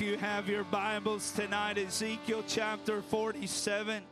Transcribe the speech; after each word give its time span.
if 0.00 0.06
you 0.06 0.16
have 0.16 0.48
your 0.48 0.64
Bibles 0.64 1.30
tonight, 1.32 1.76
Ezekiel 1.76 2.42
chapter 2.48 3.02
47. 3.02 4.02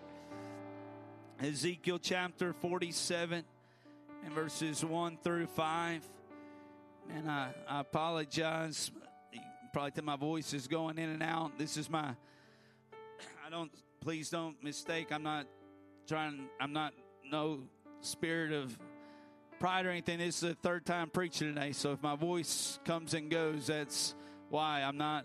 Ezekiel 1.41 1.99
chapter 1.99 2.53
47 2.53 3.43
and 4.23 4.35
verses 4.35 4.85
1 4.85 5.19
through 5.25 5.47
5. 5.47 6.03
And 7.17 7.31
I, 7.31 7.49
I 7.67 7.81
apologize. 7.81 8.91
Probably 9.73 9.93
tell 9.93 10.05
my 10.05 10.17
voice 10.17 10.53
is 10.53 10.69
going 10.69 10.99
in 10.99 11.09
and 11.09 11.23
out. 11.23 11.57
This 11.57 11.79
is 11.79 11.89
my, 11.89 12.15
I 13.47 13.51
don't, 13.51 13.73
please 14.01 14.29
don't 14.29 14.63
mistake. 14.63 15.07
I'm 15.11 15.23
not 15.23 15.47
trying, 16.07 16.51
I'm 16.61 16.75
not 16.75 16.93
no 17.31 17.61
spirit 18.03 18.53
of 18.53 18.79
pride 19.59 19.87
or 19.87 19.91
anything. 19.91 20.19
This 20.19 20.43
is 20.43 20.51
the 20.51 20.55
third 20.55 20.85
time 20.85 21.09
preaching 21.09 21.55
today. 21.55 21.73
So 21.73 21.93
if 21.93 22.03
my 22.03 22.15
voice 22.15 22.79
comes 22.85 23.15
and 23.15 23.31
goes, 23.31 23.69
that's 23.69 24.15
why 24.51 24.83
I'm 24.83 24.99
not. 24.99 25.25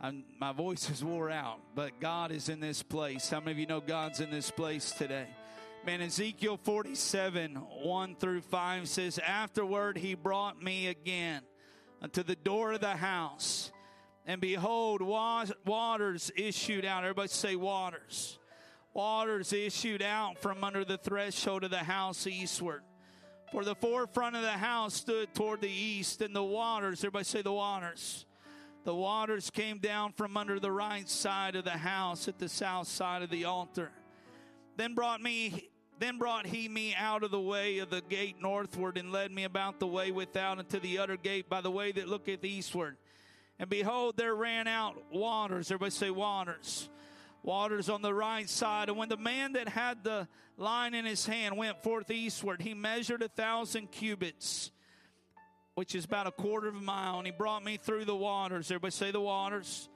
I'm, 0.00 0.24
my 0.38 0.52
voice 0.52 0.90
is 0.90 1.02
wore 1.02 1.30
out, 1.30 1.60
but 1.74 2.00
God 2.00 2.30
is 2.30 2.48
in 2.48 2.60
this 2.60 2.82
place. 2.82 3.30
How 3.30 3.40
many 3.40 3.52
of 3.52 3.58
you 3.58 3.66
know 3.66 3.80
God's 3.80 4.20
in 4.20 4.30
this 4.30 4.50
place 4.50 4.90
today? 4.92 5.26
Man, 5.86 6.00
Ezekiel 6.00 6.58
47, 6.62 7.54
1 7.54 8.16
through 8.16 8.40
5 8.40 8.88
says, 8.88 9.18
Afterward 9.18 9.98
he 9.98 10.14
brought 10.14 10.62
me 10.62 10.88
again 10.88 11.42
unto 12.02 12.22
the 12.22 12.36
door 12.36 12.72
of 12.72 12.80
the 12.80 12.96
house, 12.96 13.70
and 14.26 14.40
behold, 14.40 15.02
waters 15.02 16.30
issued 16.36 16.84
out. 16.84 17.04
Everybody 17.04 17.28
say 17.28 17.56
waters. 17.56 18.38
Waters 18.94 19.52
issued 19.52 20.02
out 20.02 20.38
from 20.40 20.64
under 20.64 20.84
the 20.84 20.98
threshold 20.98 21.64
of 21.64 21.70
the 21.70 21.78
house 21.78 22.26
eastward. 22.26 22.82
For 23.52 23.64
the 23.64 23.74
forefront 23.74 24.36
of 24.36 24.42
the 24.42 24.48
house 24.50 24.94
stood 24.94 25.34
toward 25.34 25.60
the 25.60 25.70
east, 25.70 26.22
and 26.22 26.34
the 26.34 26.42
waters, 26.42 27.00
everybody 27.00 27.24
say 27.24 27.42
the 27.42 27.52
waters 27.52 28.24
the 28.84 28.94
waters 28.94 29.50
came 29.50 29.78
down 29.78 30.12
from 30.12 30.36
under 30.36 30.60
the 30.60 30.70
right 30.70 31.08
side 31.08 31.56
of 31.56 31.64
the 31.64 31.70
house 31.70 32.28
at 32.28 32.38
the 32.38 32.48
south 32.48 32.86
side 32.86 33.22
of 33.22 33.30
the 33.30 33.46
altar. 33.46 33.90
Then 34.76 34.94
brought 34.94 35.22
me 35.22 35.70
then 36.00 36.18
brought 36.18 36.44
he 36.44 36.68
me 36.68 36.92
out 36.94 37.22
of 37.22 37.30
the 37.30 37.40
way 37.40 37.78
of 37.78 37.88
the 37.88 38.00
gate 38.02 38.36
northward 38.42 38.98
and 38.98 39.12
led 39.12 39.30
me 39.30 39.44
about 39.44 39.78
the 39.78 39.86
way 39.86 40.10
without 40.10 40.58
unto 40.58 40.80
the 40.80 40.98
utter 40.98 41.16
gate 41.16 41.48
by 41.48 41.60
the 41.60 41.70
way 41.70 41.92
that 41.92 42.08
looketh 42.08 42.44
eastward. 42.44 42.96
And 43.60 43.70
behold, 43.70 44.16
there 44.16 44.34
ran 44.34 44.66
out 44.66 44.96
waters. 45.12 45.70
Everybody 45.70 45.92
say 45.92 46.10
waters. 46.10 46.88
Waters 47.44 47.88
on 47.88 48.02
the 48.02 48.12
right 48.12 48.50
side. 48.50 48.88
And 48.88 48.98
when 48.98 49.08
the 49.08 49.16
man 49.16 49.52
that 49.52 49.68
had 49.68 50.02
the 50.02 50.26
line 50.56 50.94
in 50.94 51.04
his 51.04 51.26
hand 51.26 51.56
went 51.56 51.80
forth 51.82 52.10
eastward, 52.10 52.60
he 52.60 52.74
measured 52.74 53.22
a 53.22 53.28
thousand 53.28 53.92
cubits 53.92 54.72
which 55.74 55.94
is 55.94 56.04
about 56.04 56.26
a 56.26 56.30
quarter 56.30 56.68
of 56.68 56.76
a 56.76 56.80
mile, 56.80 57.18
and 57.18 57.26
he 57.26 57.32
brought 57.32 57.64
me 57.64 57.76
through 57.76 58.04
the 58.04 58.14
waters. 58.14 58.70
Everybody 58.70 58.92
say 58.92 59.10
the 59.10 59.20
waters. 59.20 59.88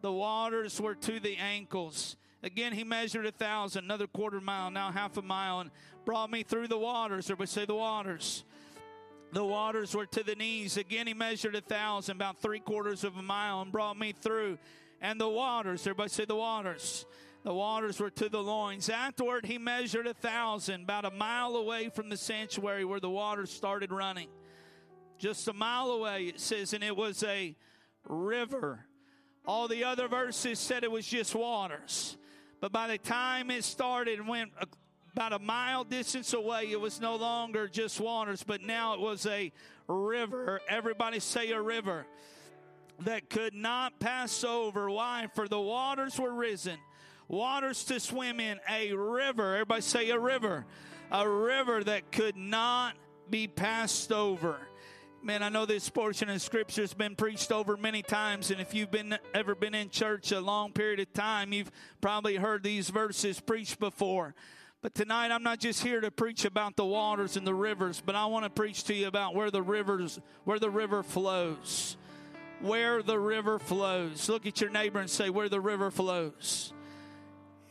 The 0.00 0.12
waters 0.12 0.80
were 0.80 0.94
to 0.94 1.20
the 1.20 1.36
ankles. 1.36 2.16
Again, 2.42 2.72
he 2.72 2.84
measured 2.84 3.26
a 3.26 3.32
thousand, 3.32 3.84
another 3.84 4.06
quarter 4.06 4.40
mile, 4.40 4.70
now 4.70 4.90
half 4.90 5.18
a 5.18 5.22
mile, 5.22 5.60
and 5.60 5.70
brought 6.06 6.30
me 6.30 6.42
through 6.42 6.68
the 6.68 6.78
waters. 6.78 7.26
Everybody 7.26 7.48
say 7.48 7.64
the 7.66 7.74
waters. 7.74 8.44
The 9.32 9.44
waters 9.44 9.94
were 9.94 10.06
to 10.06 10.24
the 10.24 10.34
knees. 10.34 10.78
Again, 10.78 11.06
he 11.06 11.12
measured 11.12 11.54
a 11.54 11.60
thousand, 11.60 12.16
about 12.16 12.38
three 12.38 12.60
quarters 12.60 13.04
of 13.04 13.16
a 13.16 13.22
mile, 13.22 13.60
and 13.60 13.70
brought 13.70 13.98
me 13.98 14.12
through. 14.12 14.58
And 15.02 15.20
the 15.20 15.28
waters, 15.28 15.82
everybody 15.82 16.08
say 16.08 16.24
the 16.24 16.34
waters. 16.34 17.04
The 17.42 17.54
waters 17.54 18.00
were 18.00 18.10
to 18.10 18.28
the 18.30 18.42
loins. 18.42 18.88
Afterward, 18.88 19.44
he 19.44 19.58
measured 19.58 20.06
a 20.06 20.14
thousand, 20.14 20.82
about 20.84 21.04
a 21.04 21.10
mile 21.10 21.56
away 21.56 21.90
from 21.90 22.08
the 22.08 22.16
sanctuary 22.16 22.86
where 22.86 23.00
the 23.00 23.10
waters 23.10 23.50
started 23.50 23.92
running 23.92 24.28
just 25.20 25.46
a 25.48 25.52
mile 25.52 25.90
away, 25.90 26.24
it 26.24 26.40
says, 26.40 26.72
and 26.72 26.82
it 26.82 26.96
was 26.96 27.22
a 27.22 27.54
river. 28.08 28.86
All 29.46 29.68
the 29.68 29.84
other 29.84 30.08
verses 30.08 30.58
said 30.58 30.82
it 30.82 30.90
was 30.90 31.06
just 31.06 31.34
waters. 31.34 32.16
But 32.60 32.72
by 32.72 32.88
the 32.88 32.98
time 32.98 33.50
it 33.50 33.64
started 33.64 34.18
and 34.18 34.26
went 34.26 34.50
about 35.14 35.32
a 35.32 35.38
mile 35.38 35.84
distance 35.84 36.32
away, 36.32 36.70
it 36.70 36.80
was 36.80 37.00
no 37.00 37.16
longer 37.16 37.68
just 37.68 38.00
waters, 38.00 38.42
but 38.42 38.62
now 38.62 38.94
it 38.94 39.00
was 39.00 39.26
a 39.26 39.52
river. 39.88 40.60
Everybody 40.68 41.20
say 41.20 41.50
a 41.52 41.60
river 41.60 42.06
that 43.00 43.28
could 43.28 43.54
not 43.54 43.98
pass 44.00 44.42
over. 44.42 44.90
Why? 44.90 45.26
For 45.34 45.48
the 45.48 45.60
waters 45.60 46.18
were 46.18 46.32
risen, 46.32 46.78
waters 47.28 47.84
to 47.84 48.00
swim 48.00 48.40
in, 48.40 48.58
a 48.68 48.92
river. 48.92 49.54
Everybody 49.54 49.82
say 49.82 50.10
a 50.10 50.18
river. 50.18 50.66
A 51.12 51.28
river 51.28 51.82
that 51.84 52.12
could 52.12 52.36
not 52.36 52.94
be 53.28 53.48
passed 53.48 54.12
over. 54.12 54.58
Man, 55.22 55.42
I 55.42 55.50
know 55.50 55.66
this 55.66 55.90
portion 55.90 56.30
of 56.30 56.40
scripture 56.40 56.80
has 56.80 56.94
been 56.94 57.14
preached 57.14 57.52
over 57.52 57.76
many 57.76 58.00
times, 58.00 58.50
and 58.50 58.58
if 58.58 58.72
you've 58.72 58.90
been 58.90 59.18
ever 59.34 59.54
been 59.54 59.74
in 59.74 59.90
church 59.90 60.32
a 60.32 60.40
long 60.40 60.72
period 60.72 60.98
of 60.98 61.12
time, 61.12 61.52
you've 61.52 61.70
probably 62.00 62.36
heard 62.36 62.62
these 62.62 62.88
verses 62.88 63.38
preached 63.38 63.78
before. 63.78 64.34
But 64.80 64.94
tonight, 64.94 65.30
I'm 65.30 65.42
not 65.42 65.58
just 65.58 65.82
here 65.82 66.00
to 66.00 66.10
preach 66.10 66.46
about 66.46 66.76
the 66.76 66.86
waters 66.86 67.36
and 67.36 67.46
the 67.46 67.52
rivers, 67.52 68.02
but 68.04 68.14
I 68.14 68.24
want 68.26 68.46
to 68.46 68.50
preach 68.50 68.84
to 68.84 68.94
you 68.94 69.08
about 69.08 69.34
where 69.34 69.50
the 69.50 69.60
rivers, 69.60 70.18
where 70.44 70.58
the 70.58 70.70
river 70.70 71.02
flows, 71.02 71.98
where 72.62 73.02
the 73.02 73.18
river 73.18 73.58
flows. 73.58 74.26
Look 74.26 74.46
at 74.46 74.62
your 74.62 74.70
neighbor 74.70 75.00
and 75.00 75.10
say, 75.10 75.28
"Where 75.28 75.50
the 75.50 75.60
river 75.60 75.90
flows." 75.90 76.72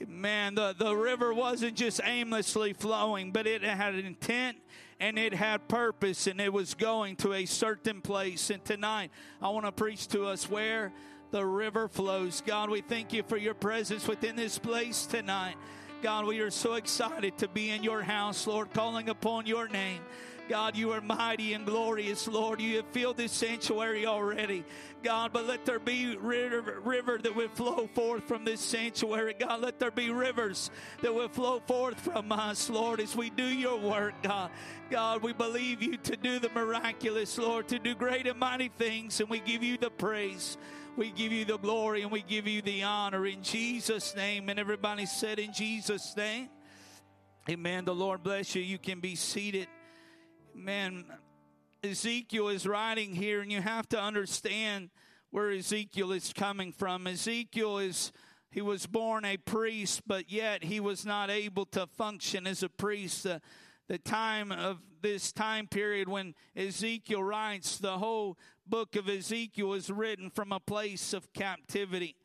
Man, 0.08 0.54
the, 0.54 0.76
the 0.78 0.96
river 0.96 1.34
wasn't 1.34 1.76
just 1.76 2.00
aimlessly 2.04 2.74
flowing, 2.74 3.32
but 3.32 3.48
it 3.48 3.64
had 3.64 3.96
an 3.96 4.06
intent 4.06 4.58
and 5.00 5.18
it 5.18 5.34
had 5.34 5.68
purpose 5.68 6.28
and 6.28 6.42
it 6.42 6.52
was 6.52 6.74
going 6.74 7.16
to 7.18 7.34
a 7.34 7.46
certain 7.46 8.02
place. 8.02 8.50
And 8.50 8.64
tonight, 8.64 9.12
I 9.42 9.50
want 9.50 9.66
to 9.66 9.72
preach 9.72 10.08
to 10.10 10.26
us 10.26 10.50
where 10.50 10.92
the 11.32 11.46
river 11.46 11.88
flows. 11.88 12.42
God, 12.46 12.70
we 12.70 12.82
thank 12.82 13.14
you 13.14 13.24
for 13.24 13.38
your 13.38 13.54
presence 13.54 14.08
within 14.08 14.36
this 14.36 14.58
place 14.58 15.06
tonight. 15.06 15.56
God, 16.02 16.26
we 16.26 16.40
are 16.40 16.52
so 16.52 16.76
excited 16.76 17.38
to 17.40 17.48
be 17.48 17.70
in 17.70 17.84
your 17.84 18.02
house, 18.02 18.48
Lord, 18.48 18.74
calling 18.74 19.10
upon 19.10 19.46
your 19.46 19.68
name. 19.68 20.02
God, 20.50 20.76
you 20.76 20.92
are 20.94 21.02
mighty 21.02 21.54
and 21.54 21.64
glorious, 21.64 22.28
Lord. 22.28 22.60
You 22.60 22.78
have 22.78 22.88
filled 22.88 23.18
this 23.18 23.32
sanctuary 23.32 24.08
already. 24.08 24.66
God, 25.04 25.32
but 25.32 25.46
let 25.46 25.64
there 25.64 25.78
be 25.78 26.18
river, 26.18 26.80
river 26.84 27.20
that 27.20 27.36
will 27.36 27.50
flow 27.50 27.88
forth 27.94 28.24
from 28.24 28.46
this 28.46 28.60
sanctuary. 28.60 29.36
God, 29.40 29.62
let 29.62 29.78
there 29.78 29.92
be 29.92 30.10
rivers 30.10 30.72
that 31.04 31.14
will 31.14 31.30
flow 31.30 31.60
forth 31.68 32.00
from 32.00 32.32
us, 32.32 32.68
Lord, 32.68 33.00
as 33.00 33.16
we 33.16 33.30
do 33.30 33.46
your 33.46 33.78
work, 33.78 34.16
God. 34.24 34.50
God, 34.90 35.22
we 35.22 35.34
believe 35.34 35.84
you 35.84 35.98
to 35.98 36.18
do 36.18 36.40
the 36.40 36.50
miraculous, 36.50 37.38
Lord, 37.38 37.68
to 37.68 37.78
do 37.78 37.94
great 37.94 38.26
and 38.26 38.40
mighty 38.40 38.70
things, 38.70 39.20
and 39.20 39.30
we 39.30 39.40
give 39.42 39.62
you 39.62 39.78
the 39.78 39.92
praise. 39.92 40.58
We 40.98 41.12
give 41.12 41.32
you 41.32 41.46
the 41.46 41.60
glory 41.60 42.02
and 42.02 42.12
we 42.12 42.24
give 42.24 42.48
you 42.48 42.64
the 42.64 42.84
honor 42.84 43.28
in 43.28 43.44
Jesus' 43.44 44.16
name. 44.16 44.50
And 44.50 44.60
everybody 44.60 45.06
said, 45.06 45.40
In 45.40 45.54
Jesus' 45.54 46.18
name. 46.18 46.50
Amen. 47.50 47.86
The 47.86 47.96
Lord 47.96 48.22
bless 48.22 48.54
you. 48.54 48.62
You 48.62 48.80
can 48.80 49.00
be 49.00 49.16
seated. 49.16 49.68
Man, 50.54 51.06
Ezekiel 51.84 52.50
is 52.50 52.68
writing 52.68 53.16
here, 53.16 53.42
and 53.42 53.52
you 53.52 53.62
have 53.62 53.88
to 53.90 54.02
understand 54.02 54.90
where 55.32 55.52
Ezekiel 55.52 56.12
is 56.12 56.34
coming 56.34 56.72
from. 56.72 57.08
Ezekiel 57.08 57.80
is. 57.80 58.12
He 58.52 58.62
was 58.62 58.88
born 58.88 59.26
a 59.26 59.38
priest, 59.38 60.02
but 60.08 60.32
yet 60.32 60.64
he 60.64 60.80
was 60.80 61.06
not 61.06 61.30
able 61.30 61.68
to 61.68 61.86
function 61.86 62.48
as 62.48 62.64
a 62.64 62.70
priest. 62.70 63.28
Uh, 63.28 63.38
the 63.88 64.00
time 64.00 64.52
of 64.52 64.80
this 65.04 65.32
time 65.32 65.68
period 65.68 66.10
when 66.10 66.34
Ezekiel 66.56 67.24
writes, 67.24 67.78
the 67.78 68.00
whole 68.00 68.40
book 68.66 68.96
of 68.96 69.08
Ezekiel 69.08 69.74
is 69.74 69.92
written 69.92 70.32
from 70.32 70.52
a 70.52 70.60
place 70.60 71.14
of 71.14 71.32
captivity. 71.34 72.16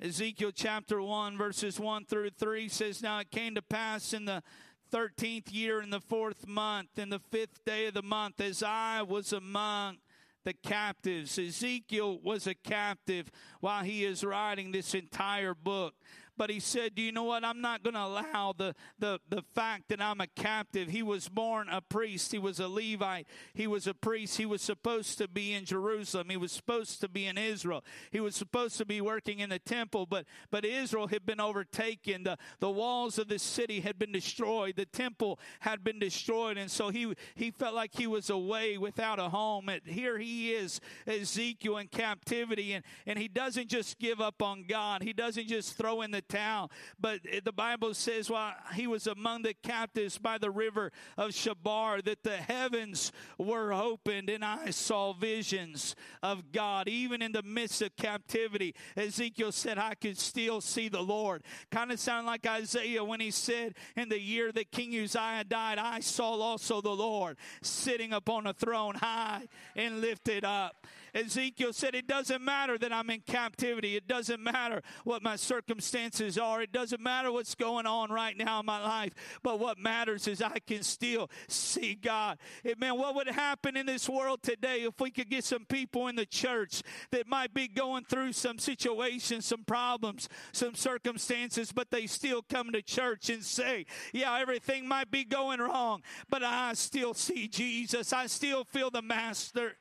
Ezekiel 0.00 0.50
chapter 0.52 1.00
1, 1.00 1.36
verses 1.36 1.78
1 1.78 2.06
through 2.06 2.30
3 2.30 2.68
says, 2.68 3.02
Now 3.02 3.20
it 3.20 3.30
came 3.30 3.54
to 3.54 3.62
pass 3.62 4.12
in 4.12 4.24
the 4.24 4.42
13th 4.92 5.52
year 5.52 5.80
in 5.80 5.90
the 5.90 6.00
fourth 6.00 6.46
month, 6.46 6.98
in 6.98 7.08
the 7.08 7.18
fifth 7.18 7.64
day 7.64 7.86
of 7.86 7.94
the 7.94 8.02
month, 8.02 8.40
as 8.40 8.62
I 8.62 9.00
was 9.02 9.32
among 9.32 9.96
the 10.44 10.52
captives. 10.52 11.38
Ezekiel 11.38 12.20
was 12.22 12.46
a 12.46 12.54
captive 12.54 13.30
while 13.60 13.84
he 13.84 14.04
is 14.04 14.22
writing 14.22 14.70
this 14.70 14.94
entire 14.94 15.54
book 15.54 15.94
but 16.36 16.50
he 16.50 16.60
said, 16.60 16.94
Do 16.94 17.02
you 17.02 17.12
know 17.12 17.24
what? 17.24 17.44
I'm 17.44 17.60
not 17.60 17.82
going 17.82 17.94
to 17.94 18.04
allow 18.04 18.54
the, 18.56 18.74
the, 18.98 19.20
the 19.28 19.42
fact 19.54 19.88
that 19.88 20.00
I'm 20.00 20.20
a 20.20 20.26
captive. 20.26 20.88
He 20.88 21.02
was 21.02 21.28
born 21.28 21.68
a 21.68 21.80
priest, 21.80 22.32
he 22.32 22.38
was 22.38 22.58
a 22.58 22.68
Levite, 22.68 23.26
he 23.54 23.66
was 23.66 23.86
a 23.86 23.94
priest. 23.94 24.36
He 24.36 24.46
was 24.46 24.62
supposed 24.62 25.18
to 25.18 25.28
be 25.28 25.52
in 25.52 25.64
Jerusalem, 25.64 26.28
he 26.30 26.36
was 26.36 26.52
supposed 26.52 27.00
to 27.00 27.08
be 27.08 27.26
in 27.26 27.36
Israel, 27.38 27.84
he 28.10 28.20
was 28.20 28.34
supposed 28.34 28.78
to 28.78 28.84
be 28.84 29.00
working 29.00 29.40
in 29.40 29.50
the 29.50 29.58
temple, 29.58 30.06
but, 30.06 30.24
but 30.50 30.64
Israel 30.64 31.06
had 31.06 31.26
been 31.26 31.40
overtaken. 31.40 32.24
The, 32.24 32.38
the 32.60 32.70
walls 32.70 33.18
of 33.18 33.28
the 33.28 33.38
city 33.38 33.80
had 33.80 33.98
been 33.98 34.12
destroyed, 34.12 34.76
the 34.76 34.86
temple 34.86 35.38
had 35.60 35.84
been 35.84 35.98
destroyed, 35.98 36.56
and 36.56 36.70
so 36.70 36.88
he, 36.88 37.12
he 37.34 37.50
felt 37.50 37.74
like 37.74 37.90
he 37.94 38.06
was 38.06 38.30
away 38.30 38.78
without 38.78 39.18
a 39.18 39.28
home. 39.28 39.68
And 39.68 39.82
here 39.84 40.18
he 40.18 40.52
is, 40.52 40.80
Ezekiel 41.06 41.78
in 41.78 41.88
captivity, 41.88 42.72
and, 42.72 42.84
and 43.06 43.18
he 43.18 43.28
doesn't 43.28 43.68
just 43.68 43.98
give 43.98 44.20
up 44.20 44.42
on 44.42 44.64
God, 44.68 45.02
he 45.02 45.12
doesn't 45.12 45.48
just 45.48 45.76
throw 45.76 46.02
in 46.02 46.10
the 46.10 46.21
town. 46.28 46.68
But 46.98 47.20
the 47.44 47.52
Bible 47.52 47.94
says 47.94 48.30
while 48.30 48.54
he 48.74 48.86
was 48.86 49.06
among 49.06 49.42
the 49.42 49.54
captives 49.54 50.18
by 50.18 50.38
the 50.38 50.50
river 50.50 50.92
of 51.16 51.30
Chebar, 51.30 52.02
that 52.04 52.22
the 52.22 52.36
heavens 52.36 53.12
were 53.38 53.72
opened 53.72 54.30
and 54.30 54.44
I 54.44 54.70
saw 54.70 55.12
visions 55.12 55.94
of 56.22 56.52
God. 56.52 56.88
Even 56.88 57.22
in 57.22 57.32
the 57.32 57.42
midst 57.42 57.82
of 57.82 57.94
captivity, 57.96 58.74
Ezekiel 58.96 59.52
said, 59.52 59.78
I 59.78 59.94
could 59.94 60.18
still 60.18 60.60
see 60.60 60.88
the 60.88 61.02
Lord. 61.02 61.42
Kind 61.70 61.92
of 61.92 62.00
sound 62.00 62.26
like 62.26 62.46
Isaiah 62.46 63.04
when 63.04 63.20
he 63.20 63.30
said, 63.30 63.74
In 63.96 64.08
the 64.08 64.20
year 64.20 64.52
that 64.52 64.70
King 64.70 64.94
Uzziah 64.98 65.44
died, 65.44 65.78
I 65.78 66.00
saw 66.00 66.40
also 66.40 66.80
the 66.80 66.90
Lord 66.90 67.36
sitting 67.62 68.12
upon 68.12 68.46
a 68.46 68.52
throne 68.52 68.94
high 68.94 69.48
and 69.76 70.00
lifted 70.00 70.44
up. 70.44 70.86
Ezekiel 71.14 71.72
said, 71.72 71.94
It 71.94 72.06
doesn't 72.06 72.42
matter 72.42 72.78
that 72.78 72.92
I'm 72.92 73.10
in 73.10 73.20
captivity. 73.20 73.96
It 73.96 74.08
doesn't 74.08 74.42
matter 74.42 74.82
what 75.04 75.22
my 75.22 75.36
circumstances 75.36 76.38
are. 76.38 76.62
It 76.62 76.72
doesn't 76.72 77.00
matter 77.00 77.30
what's 77.30 77.54
going 77.54 77.86
on 77.86 78.10
right 78.10 78.36
now 78.36 78.60
in 78.60 78.66
my 78.66 78.82
life. 78.82 79.12
But 79.42 79.60
what 79.60 79.78
matters 79.78 80.26
is 80.26 80.40
I 80.40 80.58
can 80.58 80.82
still 80.82 81.30
see 81.48 81.94
God. 81.94 82.38
Amen. 82.66 82.98
What 82.98 83.14
would 83.14 83.28
happen 83.28 83.76
in 83.76 83.86
this 83.86 84.08
world 84.08 84.42
today 84.42 84.82
if 84.82 85.00
we 85.00 85.10
could 85.10 85.28
get 85.28 85.44
some 85.44 85.64
people 85.64 86.08
in 86.08 86.16
the 86.16 86.26
church 86.26 86.82
that 87.10 87.28
might 87.28 87.52
be 87.52 87.68
going 87.68 88.04
through 88.04 88.32
some 88.32 88.58
situations, 88.58 89.46
some 89.46 89.64
problems, 89.64 90.28
some 90.52 90.74
circumstances, 90.74 91.72
but 91.72 91.90
they 91.90 92.06
still 92.06 92.42
come 92.42 92.72
to 92.72 92.82
church 92.82 93.28
and 93.28 93.44
say, 93.44 93.86
Yeah, 94.12 94.38
everything 94.38 94.88
might 94.88 95.10
be 95.10 95.24
going 95.24 95.60
wrong, 95.60 96.02
but 96.30 96.42
I 96.42 96.72
still 96.74 97.14
see 97.14 97.48
Jesus. 97.48 98.12
I 98.12 98.26
still 98.26 98.64
feel 98.64 98.90
the 98.90 99.02
Master. 99.02 99.76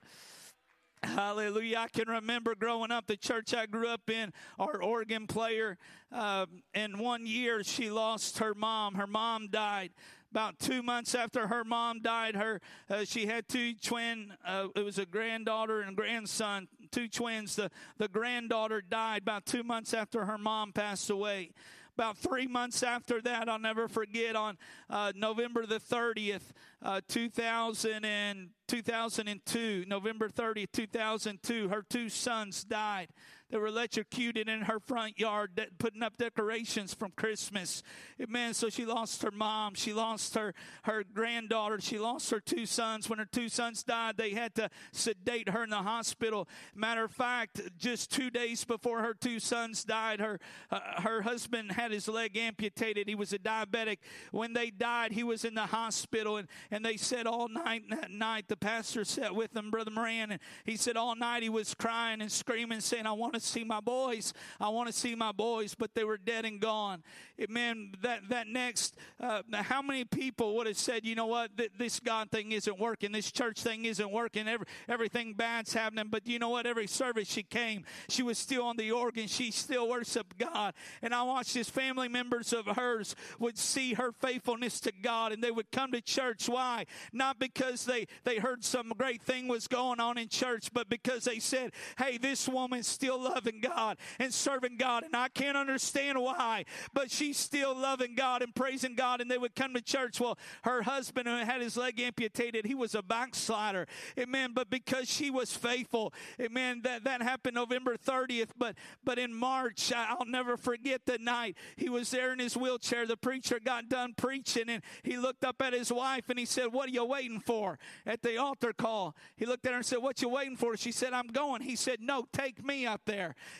Hallelujah. 1.03 1.77
I 1.79 1.87
can 1.87 2.07
remember 2.07 2.53
growing 2.53 2.91
up, 2.91 3.07
the 3.07 3.17
church 3.17 3.55
I 3.55 3.65
grew 3.65 3.87
up 3.87 4.09
in, 4.09 4.31
our 4.59 4.81
organ 4.81 5.25
player, 5.25 5.77
uh, 6.11 6.45
in 6.75 6.99
one 6.99 7.25
year, 7.25 7.63
she 7.63 7.89
lost 7.89 8.37
her 8.37 8.53
mom. 8.53 8.95
Her 8.95 9.07
mom 9.07 9.47
died. 9.47 9.91
About 10.29 10.59
two 10.59 10.81
months 10.81 11.13
after 11.13 11.47
her 11.47 11.65
mom 11.65 12.01
died, 12.01 12.35
her 12.35 12.61
uh, 12.89 13.03
she 13.03 13.25
had 13.25 13.49
two 13.49 13.73
twin. 13.73 14.33
Uh, 14.45 14.67
it 14.77 14.85
was 14.85 14.97
a 14.97 15.05
granddaughter 15.05 15.81
and 15.81 15.93
grandson, 15.93 16.69
two 16.89 17.09
twins. 17.09 17.57
The 17.57 17.69
the 17.97 18.07
granddaughter 18.07 18.81
died 18.81 19.23
about 19.23 19.45
two 19.45 19.61
months 19.61 19.93
after 19.93 20.23
her 20.23 20.37
mom 20.37 20.71
passed 20.71 21.09
away 21.09 21.51
about 21.95 22.17
three 22.17 22.47
months 22.47 22.83
after 22.83 23.21
that, 23.21 23.49
I'll 23.49 23.59
never 23.59 23.87
forget 23.87 24.35
on 24.35 24.57
uh, 24.89 25.11
November 25.15 25.65
the 25.65 25.79
30th, 25.79 26.51
uh, 26.81 27.01
2000 27.07 28.05
and 28.05 28.49
2002, 28.67 29.85
November 29.87 30.29
30th, 30.29 30.71
2002, 30.71 31.69
her 31.69 31.83
two 31.89 32.09
sons 32.09 32.63
died. 32.63 33.09
They 33.51 33.57
were 33.57 33.67
electrocuted 33.67 34.47
in 34.47 34.61
her 34.61 34.79
front 34.79 35.19
yard, 35.19 35.55
de- 35.55 35.67
putting 35.77 36.01
up 36.01 36.17
decorations 36.17 36.93
from 36.93 37.11
Christmas. 37.11 37.83
Amen. 38.21 38.53
So 38.53 38.69
she 38.69 38.85
lost 38.85 39.21
her 39.23 39.31
mom. 39.31 39.75
She 39.75 39.91
lost 39.91 40.35
her, 40.35 40.53
her 40.83 41.03
granddaughter. 41.03 41.81
She 41.81 41.99
lost 41.99 42.31
her 42.31 42.39
two 42.39 42.65
sons. 42.65 43.09
When 43.09 43.19
her 43.19 43.25
two 43.25 43.49
sons 43.49 43.83
died, 43.83 44.15
they 44.15 44.31
had 44.31 44.55
to 44.55 44.69
sedate 44.93 45.49
her 45.49 45.63
in 45.63 45.69
the 45.69 45.75
hospital. 45.75 46.47
Matter 46.73 47.03
of 47.03 47.11
fact, 47.11 47.59
just 47.77 48.09
two 48.09 48.29
days 48.29 48.63
before 48.63 49.01
her 49.01 49.13
two 49.13 49.41
sons 49.41 49.83
died, 49.83 50.21
her, 50.21 50.39
uh, 50.71 51.01
her 51.01 51.23
husband 51.23 51.73
had 51.73 51.91
his 51.91 52.07
leg 52.07 52.37
amputated. 52.37 53.09
He 53.09 53.15
was 53.15 53.33
a 53.33 53.39
diabetic. 53.39 53.97
When 54.31 54.53
they 54.53 54.69
died, 54.69 55.11
he 55.11 55.23
was 55.23 55.43
in 55.43 55.55
the 55.55 55.65
hospital, 55.65 56.37
and, 56.37 56.47
and 56.71 56.85
they 56.85 56.95
said 56.95 57.27
all 57.27 57.49
night, 57.49 57.83
that 57.89 58.11
night, 58.11 58.45
the 58.47 58.55
pastor 58.55 59.03
sat 59.03 59.35
with 59.35 59.51
them, 59.51 59.71
Brother 59.71 59.91
Moran, 59.91 60.31
and 60.31 60.39
he 60.63 60.77
said 60.77 60.95
all 60.95 61.15
night 61.17 61.43
he 61.43 61.49
was 61.49 61.73
crying 61.73 62.21
and 62.21 62.31
screaming, 62.31 62.79
saying, 62.79 63.05
I 63.05 63.11
want 63.11 63.33
to 63.33 63.40
see 63.41 63.63
my 63.63 63.79
boys. 63.79 64.33
I 64.59 64.69
want 64.69 64.87
to 64.87 64.93
see 64.93 65.15
my 65.15 65.31
boys, 65.31 65.75
but 65.75 65.93
they 65.93 66.03
were 66.03 66.17
dead 66.17 66.45
and 66.45 66.59
gone. 66.59 67.03
It, 67.37 67.49
Man, 67.49 67.91
that, 68.01 68.29
that 68.29 68.47
next, 68.47 68.95
uh, 69.19 69.41
how 69.51 69.81
many 69.81 70.05
people 70.05 70.55
would 70.55 70.67
have 70.67 70.77
said, 70.77 71.05
you 71.05 71.15
know 71.15 71.25
what, 71.25 71.57
Th- 71.57 71.71
this 71.77 71.99
God 71.99 72.31
thing 72.31 72.53
isn't 72.53 72.79
working, 72.79 73.11
this 73.11 73.31
church 73.31 73.61
thing 73.61 73.85
isn't 73.85 74.11
working, 74.11 74.47
Every, 74.47 74.65
everything 74.87 75.33
bad's 75.33 75.73
happening, 75.73 76.05
but 76.09 76.25
you 76.25 76.39
know 76.39 76.49
what, 76.49 76.65
every 76.65 76.87
service 76.87 77.29
she 77.29 77.43
came, 77.43 77.83
she 78.07 78.23
was 78.23 78.37
still 78.37 78.63
on 78.63 78.77
the 78.77 78.91
organ, 78.91 79.27
she 79.27 79.51
still 79.51 79.89
worshiped 79.89 80.37
God. 80.37 80.73
And 81.01 81.13
I 81.13 81.23
watched 81.23 81.55
as 81.57 81.69
family 81.69 82.07
members 82.07 82.53
of 82.53 82.65
hers 82.65 83.15
would 83.37 83.57
see 83.57 83.95
her 83.95 84.11
faithfulness 84.11 84.79
to 84.81 84.91
God 85.01 85.31
and 85.31 85.43
they 85.43 85.51
would 85.51 85.71
come 85.71 85.91
to 85.91 86.01
church. 86.01 86.47
Why? 86.47 86.85
Not 87.11 87.39
because 87.39 87.85
they, 87.85 88.07
they 88.23 88.37
heard 88.37 88.63
some 88.63 88.89
great 88.97 89.21
thing 89.21 89.47
was 89.47 89.67
going 89.67 89.99
on 89.99 90.17
in 90.17 90.29
church, 90.29 90.71
but 90.73 90.89
because 90.89 91.25
they 91.25 91.39
said, 91.39 91.71
hey, 91.97 92.17
this 92.17 92.47
woman 92.47 92.83
still 92.83 93.19
loving 93.33 93.61
God 93.61 93.97
and 94.19 94.33
serving 94.33 94.77
God. 94.77 95.03
And 95.03 95.15
I 95.15 95.29
can't 95.29 95.57
understand 95.57 96.19
why, 96.19 96.65
but 96.93 97.11
she's 97.11 97.37
still 97.37 97.75
loving 97.75 98.15
God 98.15 98.41
and 98.41 98.53
praising 98.53 98.95
God. 98.95 99.21
And 99.21 99.29
they 99.29 99.37
would 99.37 99.55
come 99.55 99.73
to 99.73 99.81
church. 99.81 100.19
Well, 100.19 100.37
her 100.63 100.83
husband 100.83 101.27
who 101.27 101.35
had 101.35 101.61
his 101.61 101.77
leg 101.77 101.99
amputated, 101.99 102.65
he 102.65 102.75
was 102.75 102.95
a 102.95 103.01
backslider. 103.01 103.87
Amen. 104.17 104.51
But 104.53 104.69
because 104.69 105.09
she 105.09 105.29
was 105.29 105.55
faithful, 105.55 106.13
amen, 106.39 106.81
that, 106.83 107.03
that 107.03 107.21
happened 107.21 107.55
November 107.55 107.97
30th. 107.97 108.49
But, 108.57 108.75
but 109.03 109.19
in 109.19 109.33
March, 109.33 109.91
I'll 109.95 110.25
never 110.25 110.57
forget 110.57 111.05
the 111.05 111.17
night 111.17 111.55
he 111.75 111.89
was 111.89 112.11
there 112.11 112.33
in 112.33 112.39
his 112.39 112.55
wheelchair. 112.55 113.05
The 113.05 113.17
preacher 113.17 113.59
got 113.63 113.89
done 113.89 114.13
preaching 114.15 114.69
and 114.69 114.83
he 115.03 115.17
looked 115.17 115.43
up 115.43 115.61
at 115.61 115.73
his 115.73 115.91
wife 115.91 116.29
and 116.29 116.37
he 116.37 116.45
said, 116.45 116.71
What 116.71 116.87
are 116.87 116.91
you 116.91 117.05
waiting 117.05 117.39
for? 117.39 117.79
At 118.05 118.21
the 118.21 118.37
altar 118.37 118.73
call, 118.73 119.15
he 119.35 119.45
looked 119.45 119.65
at 119.65 119.71
her 119.71 119.77
and 119.77 119.85
said, 119.85 119.99
What 119.99 120.21
you 120.21 120.29
waiting 120.29 120.57
for? 120.57 120.75
She 120.77 120.91
said, 120.91 121.13
I'm 121.13 121.27
going. 121.27 121.61
He 121.61 121.75
said, 121.75 121.99
No, 122.01 122.25
take 122.31 122.63
me 122.65 122.85
up 122.85 123.01
there. 123.05 123.10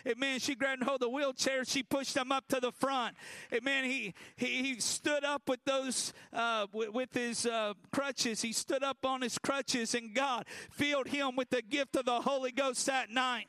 Amen. 0.07 0.39
She 0.39 0.56
grabbed 0.56 0.83
hold 0.83 0.95
of 0.95 1.01
the 1.01 1.09
wheelchair. 1.09 1.65
She 1.65 1.83
pushed 1.83 2.15
him 2.15 2.31
up 2.31 2.48
to 2.50 2.59
the 2.59 2.71
front. 2.71 3.15
Amen. 3.53 3.86
He, 3.86 4.13
he, 4.36 4.63
he 4.63 4.80
stood 4.80 5.24
up 5.24 5.48
with 5.48 5.63
those, 5.65 6.13
uh, 6.33 6.68
with, 6.74 6.89
with, 6.89 7.13
his 7.13 7.45
uh, 7.45 7.74
crutches. 7.92 8.42
He 8.42 8.53
stood 8.53 8.83
up 8.83 9.06
on 9.06 9.21
his 9.21 9.38
crutches 9.38 9.94
and 9.94 10.13
God 10.13 10.45
filled 10.71 11.07
him 11.07 11.36
with 11.36 11.50
the 11.50 11.62
gift 11.62 11.95
of 11.95 12.06
the 12.06 12.21
Holy 12.21 12.51
Ghost 12.51 12.86
that 12.86 13.09
night. 13.09 13.48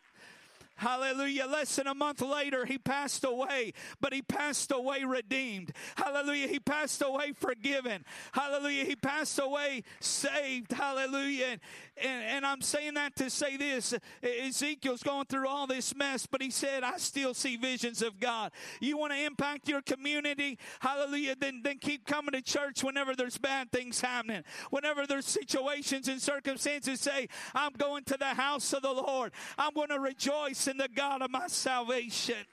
Hallelujah. 0.83 1.47
Less 1.47 1.77
than 1.77 1.87
a 1.87 1.95
month 1.95 2.21
later, 2.21 2.65
he 2.65 2.77
passed 2.79 3.25
away, 3.25 3.73
but 4.01 4.13
he 4.13 4.21
passed 4.21 4.73
away 4.73 5.05
redeemed. 5.05 5.73
Hallelujah. 5.97 6.49
He 6.49 6.59
passed 6.59 7.03
away 7.03 7.33
forgiven. 7.33 8.05
Hallelujah. 8.33 8.85
He 8.85 8.97
passed 8.97 9.39
away 9.39 9.85
saved. 10.01 10.73
Hallelujah. 10.73 11.59
And, 12.03 12.25
and, 12.25 12.47
I'm 12.47 12.61
saying 12.61 12.95
that 12.95 13.15
to 13.17 13.31
say 13.31 13.57
this 13.57 13.95
Ezekiel's 14.23 15.03
going 15.03 15.27
through 15.27 15.47
all 15.47 15.67
this 15.67 15.95
mess, 15.95 16.27
but 16.27 16.43
he 16.43 16.51
said, 16.51 16.83
I 16.83 16.97
still 16.97 17.35
see 17.35 17.57
visions 17.57 18.03
of 18.03 18.19
God. 18.19 18.53
You 18.81 18.97
want 18.97 19.13
to 19.13 19.25
impact 19.25 19.69
your 19.69 19.83
community? 19.83 20.59
Hallelujah. 20.81 21.37
Then, 21.39 21.61
then 21.63 21.79
keep 21.79 22.07
coming 22.07 22.33
to 22.33 22.43
church 22.43 22.83
whenever 22.83 23.15
there's 23.15 23.39
bad 23.39 23.71
things 23.71 24.01
happening, 24.01 24.43
whenever 24.71 25.07
there's 25.07 25.27
situations 25.27 26.09
and 26.09 26.21
circumstances. 26.21 27.01
Say, 27.01 27.29
I'm 27.55 27.73
going 27.73 28.05
to 28.05 28.17
the 28.19 28.27
house 28.27 28.73
of 28.73 28.83
the 28.83 28.93
Lord. 28.93 29.33
I'm 29.57 29.75
going 29.75 29.89
to 29.89 30.01
rejoice 30.01 30.67
in 30.67 30.79
the 30.79 30.89
God 30.89 31.23
of 31.23 31.31
my 31.31 31.47
salvation. 31.47 32.45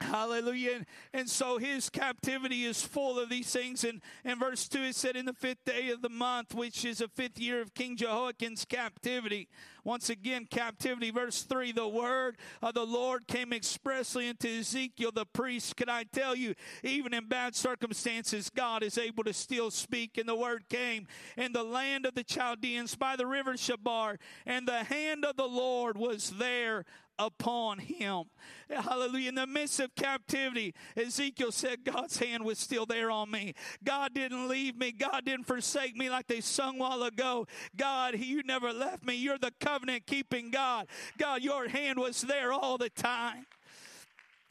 Hallelujah. 0.00 0.76
And, 0.76 0.86
and, 1.12 1.30
so 1.30 1.58
his 1.58 1.88
captivity 1.88 2.64
is 2.64 2.82
full 2.82 3.18
of 3.18 3.28
these 3.28 3.50
things. 3.50 3.84
And 3.84 4.00
in 4.24 4.38
verse 4.38 4.68
2, 4.68 4.80
it 4.80 4.94
said, 4.94 5.16
In 5.16 5.24
the 5.24 5.32
fifth 5.32 5.64
day 5.64 5.90
of 5.90 6.02
the 6.02 6.08
month, 6.08 6.54
which 6.54 6.84
is 6.84 6.98
the 6.98 7.08
fifth 7.08 7.38
year 7.38 7.60
of 7.60 7.74
King 7.74 7.96
Jehoiakim's 7.96 8.64
captivity. 8.64 9.48
Once 9.84 10.08
again, 10.08 10.46
captivity. 10.50 11.10
Verse 11.10 11.42
3, 11.42 11.72
the 11.72 11.86
word 11.86 12.36
of 12.62 12.74
the 12.74 12.86
Lord 12.86 13.26
came 13.26 13.52
expressly 13.52 14.28
into 14.28 14.48
Ezekiel 14.48 15.12
the 15.12 15.26
priest. 15.26 15.76
Can 15.76 15.90
I 15.90 16.04
tell 16.04 16.34
you, 16.34 16.54
even 16.82 17.12
in 17.12 17.28
bad 17.28 17.54
circumstances, 17.54 18.50
God 18.50 18.82
is 18.82 18.96
able 18.96 19.24
to 19.24 19.34
still 19.34 19.70
speak. 19.70 20.16
And 20.16 20.28
the 20.28 20.34
word 20.34 20.68
came 20.68 21.06
in 21.36 21.52
the 21.52 21.62
land 21.62 22.06
of 22.06 22.14
the 22.14 22.24
Chaldeans 22.24 22.94
by 22.94 23.16
the 23.16 23.26
river 23.26 23.54
Chebar. 23.54 24.18
And 24.46 24.66
the 24.66 24.84
hand 24.84 25.24
of 25.24 25.36
the 25.36 25.48
Lord 25.48 25.98
was 25.98 26.30
there 26.30 26.86
upon 27.18 27.78
him. 27.78 28.24
Hallelujah. 28.68 29.28
In 29.28 29.34
the 29.34 29.46
midst 29.46 29.80
of 29.80 29.94
captivity, 29.94 30.74
Ezekiel 30.96 31.52
said, 31.52 31.84
God's 31.84 32.18
hand 32.18 32.44
was 32.44 32.58
still 32.58 32.86
there 32.86 33.10
on 33.10 33.30
me. 33.30 33.54
God 33.82 34.14
didn't 34.14 34.48
leave 34.48 34.76
me. 34.76 34.92
God 34.92 35.24
didn't 35.24 35.46
forsake 35.46 35.96
me 35.96 36.10
like 36.10 36.26
they 36.26 36.40
sung 36.40 36.78
while 36.78 37.02
ago. 37.02 37.46
God, 37.76 38.18
you 38.18 38.42
never 38.42 38.72
left 38.72 39.04
me. 39.04 39.14
You're 39.14 39.38
the 39.38 39.52
covenant 39.60 40.06
keeping 40.06 40.50
God. 40.50 40.86
God, 41.18 41.42
your 41.42 41.68
hand 41.68 41.98
was 41.98 42.22
there 42.22 42.52
all 42.52 42.78
the 42.78 42.90
time. 42.90 43.46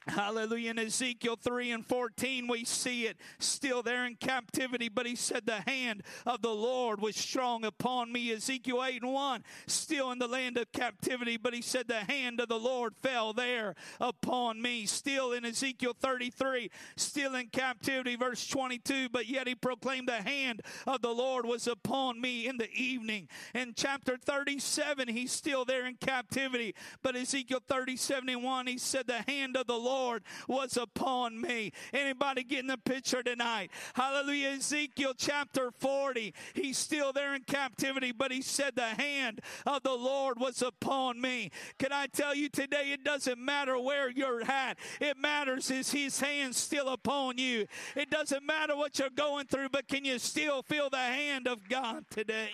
Hallelujah. 0.08 0.72
In 0.72 0.80
Ezekiel 0.80 1.38
3 1.42 1.72
and 1.72 1.86
14, 1.86 2.48
we 2.48 2.66
see 2.66 3.06
it 3.06 3.18
still 3.40 3.82
there 3.82 4.06
in 4.06 4.16
captivity, 4.16 4.90
but 4.90 5.06
he 5.06 5.16
said, 5.16 5.46
The 5.46 5.62
hand 5.62 6.04
of 6.26 6.42
the 6.42 6.54
Lord 6.54 7.00
was 7.00 7.16
strong 7.16 7.64
upon 7.64 8.12
me. 8.12 8.32
Ezekiel 8.34 8.84
8 8.84 9.04
and 9.04 9.14
1, 9.14 9.44
still 9.66 10.12
in 10.12 10.20
the 10.20 10.28
land 10.28 10.58
of 10.58 10.72
captivity, 10.74 11.38
but 11.38 11.54
he 11.54 11.62
said, 11.62 11.88
The 11.88 12.02
hand 12.02 12.42
of 12.42 12.50
the 12.50 12.60
Lord 12.60 12.96
fell 12.98 13.32
there 13.32 13.76
upon 14.02 14.62
me. 14.62 14.86
Still 14.86 15.32
in 15.32 15.46
Ezekiel 15.46 15.96
33, 15.98 16.70
still 16.98 17.36
in 17.36 17.48
captivity, 17.48 18.18
verse 18.18 18.46
22, 18.48 19.08
but 19.10 19.28
yet 19.28 19.48
he 19.48 19.56
proclaimed, 19.56 20.10
The 20.10 20.22
hand 20.22 20.64
of 20.86 21.02
the 21.02 21.14
Lord 21.14 21.46
was 21.46 21.66
upon 21.66 22.20
me 22.20 22.46
in 22.48 22.58
the 22.58 22.72
evening. 22.74 23.30
In 23.56 23.74
chapter 23.74 24.18
37, 24.18 25.08
he's 25.08 25.32
still 25.32 25.64
there 25.64 25.86
in 25.86 25.96
captivity, 25.96 26.76
but 27.02 27.16
Ezekiel 27.16 27.62
37 27.66 28.28
and 28.28 28.44
1, 28.44 28.68
he 28.68 28.78
said, 28.78 29.08
The 29.08 29.24
hand 29.26 29.56
of 29.56 29.66
the 29.68 29.74
Lord 29.78 29.93
Lord 29.94 30.24
was 30.48 30.76
upon 30.76 31.40
me. 31.40 31.72
Anybody 31.94 32.44
getting 32.44 32.68
the 32.68 32.78
picture 32.78 33.22
tonight? 33.22 33.70
Hallelujah. 33.94 34.50
Ezekiel 34.50 35.14
chapter 35.16 35.70
40. 35.70 36.34
He's 36.56 36.80
still 36.80 37.14
there 37.14 37.36
in 37.36 37.44
captivity, 37.44 38.12
but 38.12 38.32
he 38.32 38.42
said, 38.42 38.76
The 38.76 38.82
hand 38.82 39.42
of 39.68 39.84
the 39.84 39.94
Lord 39.94 40.40
was 40.40 40.64
upon 40.64 41.22
me. 41.22 41.52
Can 41.78 41.92
I 41.92 42.08
tell 42.08 42.34
you 42.34 42.50
today, 42.50 42.92
it 42.92 43.04
doesn't 43.04 43.38
matter 43.38 43.78
where 43.80 44.10
you're 44.10 44.42
at. 44.42 44.80
It 45.00 45.18
matters 45.18 45.70
is 45.70 45.92
his 45.92 46.20
hand 46.20 46.56
still 46.56 46.90
upon 46.90 47.38
you. 47.38 47.68
It 47.96 48.10
doesn't 48.10 48.46
matter 48.46 48.76
what 48.76 48.98
you're 48.98 49.10
going 49.10 49.46
through, 49.46 49.70
but 49.70 49.88
can 49.88 50.06
you 50.06 50.18
still 50.18 50.64
feel 50.64 50.90
the 50.90 50.98
hand 50.98 51.48
of 51.48 51.70
God 51.70 52.06
today? 52.10 52.50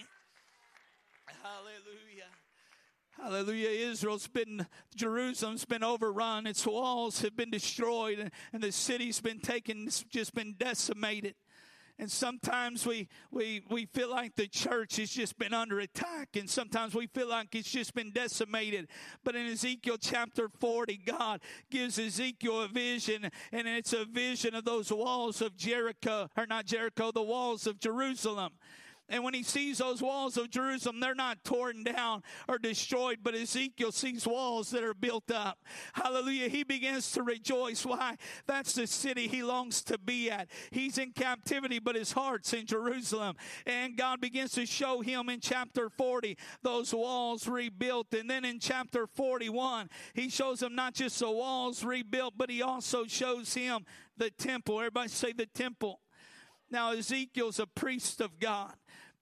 Hallelujah. 1.42 2.09
Hallelujah. 3.22 3.70
Israel's 3.70 4.28
been, 4.28 4.66
Jerusalem's 4.96 5.66
been 5.66 5.84
overrun. 5.84 6.48
Its 6.48 6.66
walls 6.66 7.22
have 7.22 7.36
been 7.36 7.52
destroyed 7.52 8.20
and, 8.20 8.32
and 8.54 8.64
the 8.64 8.72
city's 8.72 9.20
been 9.20 9.40
taken, 9.40 9.88
It's 9.88 10.04
just 10.04 10.34
been 10.34 10.56
decimated. 10.58 11.36
And 12.00 12.10
sometimes 12.10 12.88
we, 12.88 13.10
we, 13.30 13.62
we 13.70 13.86
feel 13.88 14.10
like 14.10 14.36
the 14.36 14.48
church 14.48 14.96
has 14.96 15.10
just 15.10 15.38
been 15.38 15.54
under 15.54 15.82
attack, 15.82 16.30
and 16.38 16.50
sometimes 16.50 16.96
we 16.96 17.08
feel 17.08 17.28
like 17.28 17.54
it's 17.54 17.70
just 17.70 17.94
been 17.94 18.12
decimated. 18.12 18.88
But 19.26 19.36
in 19.36 19.48
Ezekiel 19.48 19.98
chapter 20.00 20.48
40, 20.48 21.02
God 21.06 21.42
gives 21.70 22.00
Ezekiel 22.00 22.62
a 22.62 22.68
vision, 22.70 23.30
and 23.52 23.68
it's 23.68 23.92
a 23.92 24.06
vision 24.06 24.56
of 24.56 24.64
those 24.64 24.94
walls 24.94 25.42
of 25.42 25.58
Jericho, 25.58 26.30
or 26.38 26.46
not 26.46 26.66
Jericho, 26.66 27.12
the 27.12 27.22
walls 27.22 27.68
of 27.68 27.82
Jerusalem. 27.82 28.54
And 29.10 29.24
when 29.24 29.34
he 29.34 29.44
sees 29.44 29.80
those 29.80 30.02
walls 30.02 30.38
of 30.38 30.50
Jerusalem, 30.50 31.00
they're 31.00 31.16
not 31.16 31.44
torn 31.44 31.84
down 31.84 32.24
or 32.48 32.58
destroyed, 32.58 33.20
but 33.24 33.36
Ezekiel 33.36 33.92
sees 33.92 34.28
walls 34.28 34.70
that 34.72 34.84
are 34.84 34.94
built 34.94 35.32
up. 35.32 35.58
Hallelujah. 35.94 36.48
He 36.50 36.64
begins 36.64 37.12
to 37.14 37.24
rejoice. 37.24 37.86
Why? 37.86 38.18
That's 38.46 38.74
the 38.74 38.88
city 38.88 39.28
he 39.28 39.44
longs 39.44 39.82
to 39.84 39.98
be 39.98 40.30
at. 40.30 40.48
He's 40.72 40.98
in 40.98 41.12
captivity, 41.12 41.80
but 41.80 41.96
his 41.96 42.12
heart's 42.12 42.54
in 42.54 42.66
Jerusalem. 42.66 43.36
And 43.66 43.98
God 43.98 44.22
begins 44.22 44.52
to 44.54 44.66
show 44.66 45.02
him 45.02 45.30
in 45.30 45.40
chapter 45.40 45.90
40 45.90 46.38
those 46.62 46.94
walls 46.94 47.48
rebuilt. 47.48 48.14
And 48.14 48.30
then 48.30 48.46
in 48.46 48.60
chapter 48.60 49.08
41, 49.08 49.90
he 50.14 50.30
shows 50.30 50.62
him 50.62 50.76
not 50.76 50.94
just 50.94 51.20
the 51.20 51.32
walls 51.32 51.84
rebuilt, 51.84 52.36
but 52.38 52.50
he 52.50 52.62
also 52.62 53.06
shows 53.06 53.54
him 53.54 53.86
the 54.18 54.30
temple. 54.30 54.80
Everybody 54.80 55.10
say 55.10 55.34
the 55.34 55.48
temple. 55.48 56.00
Now, 56.72 56.92
Ezekiel's 56.94 57.60
a 57.60 57.66
priest 57.66 58.22
of 58.22 58.40
God 58.40 58.74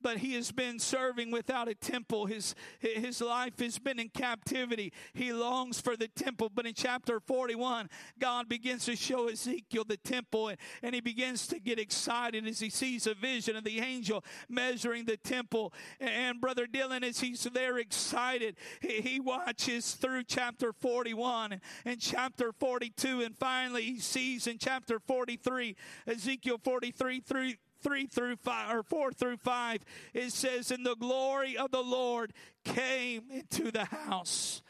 but 0.02 0.18
he 0.18 0.34
has 0.36 0.52
been 0.52 0.80
serving 0.80 1.32
without 1.32 1.68
a 1.68 1.76
temple. 1.76 2.26
His, 2.26 2.56
his 2.80 3.22
life 3.22 3.60
has 3.60 3.80
been 3.80 4.00
in 4.00 4.10
captivity. 4.10 4.94
He 5.14 5.34
longs 5.34 5.82
for 5.82 5.96
the 5.96 6.08
temple. 6.08 6.52
But 6.54 6.66
in 6.66 6.74
chapter 6.74 7.20
41, 7.20 7.90
God 8.20 8.50
begins 8.50 8.86
to 8.86 8.96
show 8.96 9.28
Ezekiel 9.28 9.86
the 9.88 9.98
temple, 9.98 10.50
and, 10.50 10.58
and 10.84 10.96
he 10.96 11.02
begins 11.02 11.48
to 11.48 11.60
get 11.60 11.80
excited 11.80 12.48
as 12.48 12.60
he 12.60 12.70
sees 12.70 13.08
a 13.08 13.14
vision 13.14 13.56
of 13.56 13.64
the 13.64 13.80
angel 13.80 14.24
measuring 14.50 15.06
the 15.06 15.18
temple. 15.18 15.74
And, 16.00 16.40
Brother 16.40 16.68
Dylan, 16.68 17.04
as 17.04 17.20
he's 17.20 17.44
there 17.44 17.78
excited, 17.78 18.58
he, 18.82 19.02
he 19.02 19.20
watches 19.20 19.94
through 19.94 20.24
chapter 20.24 20.74
41 20.74 21.54
and, 21.54 21.62
and 21.86 22.00
chapter 22.00 22.52
42, 22.60 23.22
and 23.22 23.38
finally 23.38 23.84
he 23.84 24.00
sees 24.00 24.48
in 24.48 24.58
chapter 24.58 25.00
43, 25.00 25.76
Ezekiel 26.08 26.60
43 26.64 27.20
through 27.22 27.54
3 27.82 28.08
through 28.08 28.36
5 28.38 28.76
or 28.76 28.84
4 28.84 29.12
through 29.14 29.38
5 29.38 29.80
it 30.14 30.32
says 30.32 30.72
and 30.72 30.86
the 30.86 30.96
glory 30.96 31.58
of 31.58 31.72
the 31.72 31.84
lord 31.84 32.34
came 32.64 33.24
into 33.32 33.72
the 33.72 33.86
house 33.86 34.62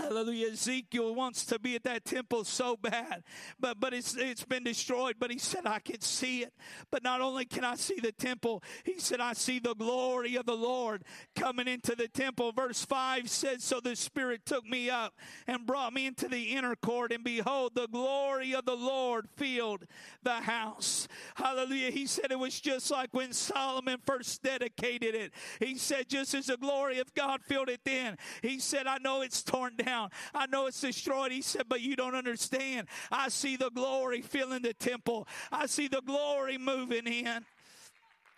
Hallelujah. 0.00 0.52
Ezekiel 0.52 1.14
wants 1.14 1.44
to 1.44 1.58
be 1.58 1.76
at 1.76 1.84
that 1.84 2.06
temple 2.06 2.44
so 2.44 2.74
bad, 2.74 3.22
but, 3.58 3.78
but 3.78 3.92
it's, 3.92 4.16
it's 4.16 4.44
been 4.44 4.64
destroyed. 4.64 5.16
But 5.18 5.30
he 5.30 5.38
said, 5.38 5.66
I 5.66 5.78
can 5.78 6.00
see 6.00 6.42
it. 6.42 6.54
But 6.90 7.04
not 7.04 7.20
only 7.20 7.44
can 7.44 7.64
I 7.64 7.74
see 7.74 8.00
the 8.00 8.12
temple, 8.12 8.62
he 8.84 8.98
said, 8.98 9.20
I 9.20 9.34
see 9.34 9.58
the 9.58 9.74
glory 9.74 10.36
of 10.36 10.46
the 10.46 10.56
Lord 10.56 11.04
coming 11.36 11.68
into 11.68 11.94
the 11.94 12.08
temple. 12.08 12.52
Verse 12.52 12.82
5 12.82 13.28
says, 13.28 13.62
So 13.62 13.80
the 13.80 13.94
Spirit 13.94 14.46
took 14.46 14.64
me 14.64 14.88
up 14.88 15.12
and 15.46 15.66
brought 15.66 15.92
me 15.92 16.06
into 16.06 16.28
the 16.28 16.44
inner 16.44 16.76
court, 16.76 17.12
and 17.12 17.22
behold, 17.22 17.72
the 17.74 17.88
glory 17.88 18.54
of 18.54 18.64
the 18.64 18.76
Lord 18.76 19.28
filled 19.36 19.84
the 20.22 20.40
house. 20.40 21.08
Hallelujah. 21.34 21.90
He 21.90 22.06
said 22.06 22.30
it 22.30 22.38
was 22.38 22.58
just 22.58 22.90
like 22.90 23.10
when 23.12 23.34
Solomon 23.34 23.98
first 24.06 24.42
dedicated 24.42 25.14
it. 25.14 25.32
He 25.58 25.76
said, 25.76 26.08
just 26.08 26.32
as 26.32 26.46
the 26.46 26.56
glory 26.56 27.00
of 27.00 27.12
God 27.14 27.42
filled 27.42 27.68
it 27.68 27.80
then, 27.84 28.16
he 28.40 28.58
said, 28.58 28.86
I 28.86 28.96
know 28.98 29.20
it's 29.20 29.42
torn 29.42 29.76
down 29.76 29.89
down. 29.90 30.10
I 30.34 30.46
know 30.46 30.66
it's 30.66 30.80
destroyed. 30.80 31.32
He 31.32 31.42
said, 31.42 31.64
but 31.68 31.80
you 31.80 31.96
don't 31.96 32.14
understand. 32.14 32.88
I 33.10 33.28
see 33.28 33.56
the 33.56 33.70
glory 33.70 34.22
filling 34.22 34.62
the 34.62 34.74
temple. 34.74 35.26
I 35.50 35.66
see 35.66 35.88
the 35.88 36.02
glory 36.02 36.58
moving 36.58 37.06
in. 37.06 37.44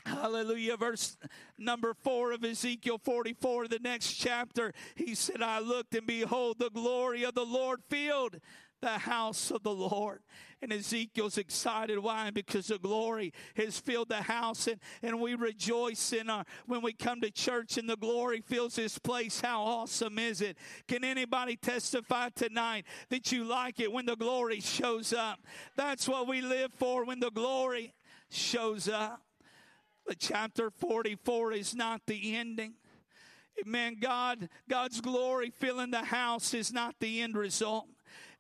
Hallelujah. 0.04 0.76
Verse 0.76 1.16
number 1.59 1.94
four 1.94 2.32
of 2.32 2.42
Ezekiel 2.42 2.99
44, 2.99 3.68
the 3.68 3.78
next 3.78 4.14
chapter, 4.14 4.73
he 4.97 5.14
said, 5.14 5.42
I 5.42 5.61
looked 5.61 5.94
and 5.94 6.06
behold, 6.06 6.59
the 6.59 6.71
glory 6.71 7.25
of 7.25 7.35
the 7.35 7.44
Lord 7.44 7.80
filled 7.88 8.40
the 8.83 8.99
house 8.99 9.51
of 9.51 9.62
the 9.62 9.73
Lord. 9.73 10.21
And 10.61 10.73
Ezekiel's 10.73 11.39
excited. 11.39 11.99
Why? 11.99 12.31
Because 12.31 12.67
the 12.67 12.79
glory 12.79 13.33
has 13.57 13.79
filled 13.79 14.11
the 14.11 14.23
house, 14.23 14.67
and, 14.69 14.79
and 15.03 15.21
we 15.21 15.35
rejoice 15.35 16.12
in 16.12 16.29
our 16.29 16.45
when 16.67 16.83
we 16.83 16.93
come 16.93 17.21
to 17.23 17.31
church 17.31 17.79
and 17.79 17.89
the 17.89 17.97
glory 17.97 18.43
fills 18.43 18.77
this 18.77 18.99
place. 18.99 19.41
How 19.41 19.62
awesome 19.62 20.19
is 20.19 20.41
it? 20.41 20.59
Can 20.87 21.03
anybody 21.03 21.57
testify 21.57 22.29
tonight 22.29 22.85
that 23.09 23.33
you 23.33 23.45
like 23.45 23.81
it 23.81 23.91
when 23.91 24.07
the 24.07 24.17
glory 24.17 24.61
shows 24.61 25.12
up? 25.12 25.41
That's 25.77 26.07
what 26.07 26.29
we 26.29 26.43
live 26.43 26.73
for 26.75 27.05
when 27.05 27.21
the 27.21 27.31
glory 27.31 27.95
shows 28.29 28.89
up. 28.89 29.23
But 30.07 30.19
chapter 30.19 30.71
44 30.71 31.53
is 31.53 31.75
not 31.75 32.03
the 32.07 32.37
ending. 32.37 32.75
Man, 33.65 33.97
God, 34.01 34.49
God's 34.69 35.01
glory 35.01 35.51
filling 35.51 35.91
the 35.91 36.05
house 36.05 36.55
is 36.55 36.73
not 36.73 36.97
the 37.01 37.21
end 37.21 37.37
result. 37.37 37.87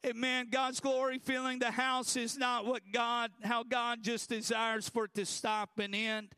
Amen. 0.04 0.48
God's 0.50 0.80
glory 0.80 1.18
filling 1.18 1.60
the 1.60 1.70
house 1.70 2.16
is 2.16 2.36
not 2.36 2.66
what 2.66 2.82
God, 2.92 3.30
how 3.44 3.62
God 3.62 4.02
just 4.02 4.28
desires 4.28 4.88
for 4.88 5.04
it 5.04 5.14
to 5.14 5.24
stop 5.24 5.78
and 5.78 5.94
end. 5.94 6.34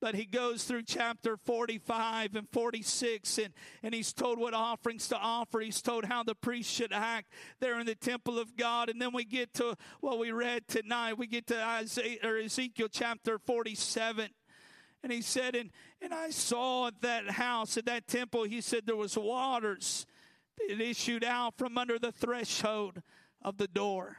But 0.00 0.16
he 0.16 0.24
goes 0.24 0.64
through 0.64 0.82
chapter 0.82 1.36
45 1.36 2.34
and 2.34 2.48
46, 2.50 3.38
and, 3.38 3.54
and 3.84 3.94
he's 3.94 4.12
told 4.12 4.40
what 4.40 4.52
offerings 4.52 5.06
to 5.08 5.16
offer. 5.16 5.60
He's 5.60 5.80
told 5.80 6.06
how 6.06 6.24
the 6.24 6.34
priest 6.34 6.72
should 6.72 6.92
act 6.92 7.32
there 7.60 7.78
in 7.78 7.86
the 7.86 7.94
temple 7.94 8.36
of 8.36 8.56
God. 8.56 8.88
And 8.88 9.00
then 9.00 9.12
we 9.12 9.24
get 9.24 9.54
to 9.54 9.76
what 10.00 10.18
we 10.18 10.32
read 10.32 10.66
tonight. 10.66 11.18
We 11.18 11.28
get 11.28 11.46
to 11.48 11.62
Isaiah, 11.62 12.18
or 12.24 12.36
Ezekiel 12.36 12.88
chapter 12.90 13.38
47. 13.38 14.28
And 15.04 15.12
he 15.12 15.22
said, 15.22 15.54
and, 15.54 15.70
and 16.02 16.12
I 16.12 16.30
saw 16.30 16.88
at 16.88 17.00
that 17.02 17.30
house, 17.30 17.76
at 17.76 17.86
that 17.86 18.08
temple, 18.08 18.42
he 18.42 18.60
said 18.60 18.86
there 18.86 18.96
was 18.96 19.16
waters 19.16 20.04
it 20.68 20.80
issued 20.80 21.24
out 21.24 21.56
from 21.56 21.78
under 21.78 21.98
the 21.98 22.12
threshold 22.12 23.02
of 23.42 23.58
the 23.58 23.68
door. 23.68 24.18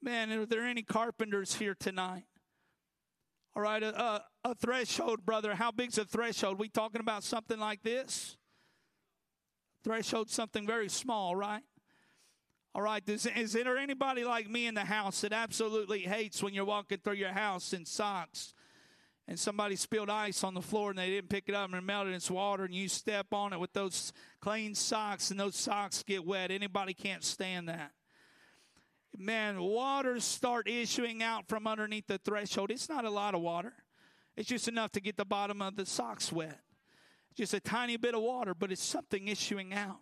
Man, 0.00 0.32
are 0.32 0.46
there 0.46 0.64
any 0.64 0.82
carpenters 0.82 1.54
here 1.54 1.74
tonight? 1.78 2.24
All 3.54 3.62
right, 3.62 3.82
a, 3.82 4.00
a, 4.00 4.24
a 4.44 4.54
threshold, 4.54 5.24
brother. 5.24 5.54
How 5.54 5.70
big's 5.70 5.98
a 5.98 6.04
threshold? 6.04 6.58
We 6.58 6.68
talking 6.68 7.00
about 7.00 7.22
something 7.22 7.58
like 7.58 7.82
this? 7.82 8.36
Threshold, 9.84 10.30
something 10.30 10.66
very 10.66 10.88
small, 10.88 11.36
right? 11.36 11.62
All 12.74 12.82
right, 12.82 13.06
is, 13.06 13.26
is 13.26 13.52
there 13.52 13.76
anybody 13.76 14.24
like 14.24 14.48
me 14.48 14.66
in 14.66 14.74
the 14.74 14.84
house 14.84 15.20
that 15.20 15.32
absolutely 15.32 16.00
hates 16.00 16.42
when 16.42 16.54
you're 16.54 16.64
walking 16.64 16.98
through 16.98 17.14
your 17.14 17.32
house 17.32 17.74
in 17.74 17.84
socks 17.84 18.54
and 19.28 19.38
somebody 19.38 19.76
spilled 19.76 20.10
ice 20.10 20.42
on 20.42 20.54
the 20.54 20.60
floor 20.60 20.90
and 20.90 20.98
they 20.98 21.10
didn't 21.10 21.30
pick 21.30 21.44
it 21.48 21.54
up 21.54 21.66
and 21.66 21.78
it 21.78 21.84
melted 21.84 22.14
its 22.14 22.30
water 22.30 22.64
and 22.64 22.74
you 22.74 22.88
step 22.88 23.26
on 23.32 23.52
it 23.52 23.60
with 23.60 23.72
those 23.72 24.12
clean 24.40 24.74
socks 24.74 25.30
and 25.30 25.38
those 25.38 25.56
socks 25.56 26.02
get 26.02 26.24
wet. 26.26 26.50
Anybody 26.50 26.92
can't 26.94 27.22
stand 27.22 27.68
that. 27.68 27.92
Man, 29.16 29.60
waters 29.60 30.24
start 30.24 30.68
issuing 30.68 31.22
out 31.22 31.46
from 31.46 31.66
underneath 31.66 32.06
the 32.06 32.18
threshold. 32.18 32.70
It's 32.70 32.88
not 32.88 33.04
a 33.04 33.10
lot 33.10 33.34
of 33.34 33.42
water. 33.42 33.74
It's 34.36 34.48
just 34.48 34.68
enough 34.68 34.92
to 34.92 35.00
get 35.00 35.16
the 35.16 35.24
bottom 35.24 35.60
of 35.60 35.76
the 35.76 35.86
socks 35.86 36.32
wet. 36.32 36.58
Just 37.34 37.54
a 37.54 37.60
tiny 37.60 37.96
bit 37.96 38.14
of 38.14 38.22
water, 38.22 38.54
but 38.54 38.72
it's 38.72 38.82
something 38.82 39.28
issuing 39.28 39.72
out. 39.72 40.00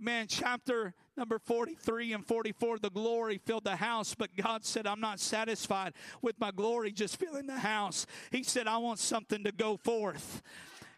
Man, 0.00 0.26
chapter 0.28 0.94
number 1.16 1.38
43 1.38 2.12
and 2.12 2.26
44, 2.26 2.78
the 2.78 2.90
glory 2.90 3.40
filled 3.44 3.64
the 3.64 3.76
house, 3.76 4.14
but 4.14 4.30
God 4.36 4.64
said, 4.64 4.86
I'm 4.86 5.00
not 5.00 5.18
satisfied 5.18 5.94
with 6.22 6.38
my 6.38 6.50
glory 6.52 6.92
just 6.92 7.18
filling 7.18 7.46
the 7.46 7.58
house. 7.58 8.06
He 8.30 8.42
said, 8.44 8.68
I 8.68 8.78
want 8.78 9.00
something 9.00 9.42
to 9.44 9.52
go 9.52 9.76
forth. 9.76 10.42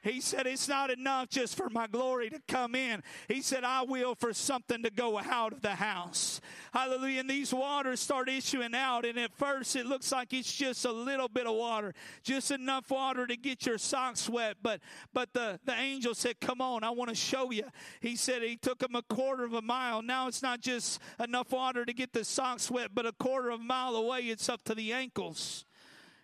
He 0.03 0.21
said, 0.21 0.47
It's 0.47 0.69
not 0.69 0.91
enough 0.91 1.29
just 1.29 1.57
for 1.57 1.69
my 1.69 1.87
glory 1.87 2.31
to 2.31 2.41
come 2.49 2.75
in. 2.75 3.03
He 3.29 3.43
said, 3.43 3.65
I 3.65 3.83
will 3.83 4.15
for 4.15 4.33
something 4.33 4.83
to 4.83 4.91
go 4.91 5.19
out 5.19 5.53
of 5.53 5.61
the 5.61 5.75
house. 5.75 6.41
Hallelujah. 6.73 7.21
And 7.21 7.29
these 7.31 7.53
waters 7.53 8.01
start 8.01 8.29
issuing 8.29 8.75
out. 8.75 9.05
And 9.05 9.19
at 9.19 9.35
first, 9.35 9.77
it 9.77 9.85
looks 9.85 10.11
like 10.11 10.33
it's 10.33 10.53
just 10.53 10.87
a 10.87 10.93
little 10.93 11.29
bit 11.29 11.47
of 11.47 11.55
water, 11.55 11.93
just 12.23 12.51
enough 12.51 12.91
water 12.91 13.27
to 13.27 13.37
get 13.37 13.67
your 13.67 13.77
socks 13.77 14.29
wet. 14.29 14.57
But, 14.63 14.81
but 15.13 15.35
the, 15.35 15.61
the 15.67 15.75
angel 15.75 16.15
said, 16.15 16.41
Come 16.41 16.63
on, 16.63 16.83
I 16.83 16.91
want 16.91 17.11
to 17.11 17.17
show 17.17 17.51
you. 17.51 17.65
He 18.01 18.17
said, 18.17 18.43
He 18.43 18.57
took 18.57 18.83
him 18.83 18.95
a 18.95 19.03
quarter 19.03 19.45
of 19.45 19.53
a 19.53 19.63
mile. 19.63 20.01
Now 20.01 20.29
it's 20.29 20.43
not 20.43 20.61
just 20.61 21.01
enough 21.23 21.53
water 21.53 21.85
to 21.85 21.93
get 21.93 22.15
the 22.15 22.25
socks 22.25 22.71
wet, 22.71 22.91
but 22.95 23.05
a 23.05 23.13
quarter 23.13 23.51
of 23.51 23.61
a 23.61 23.65
mile 23.65 23.97
away, 23.97 24.21
it's 24.21 24.49
up 24.49 24.63
to 24.65 24.75
the 24.75 24.95
ankles. 24.95 25.67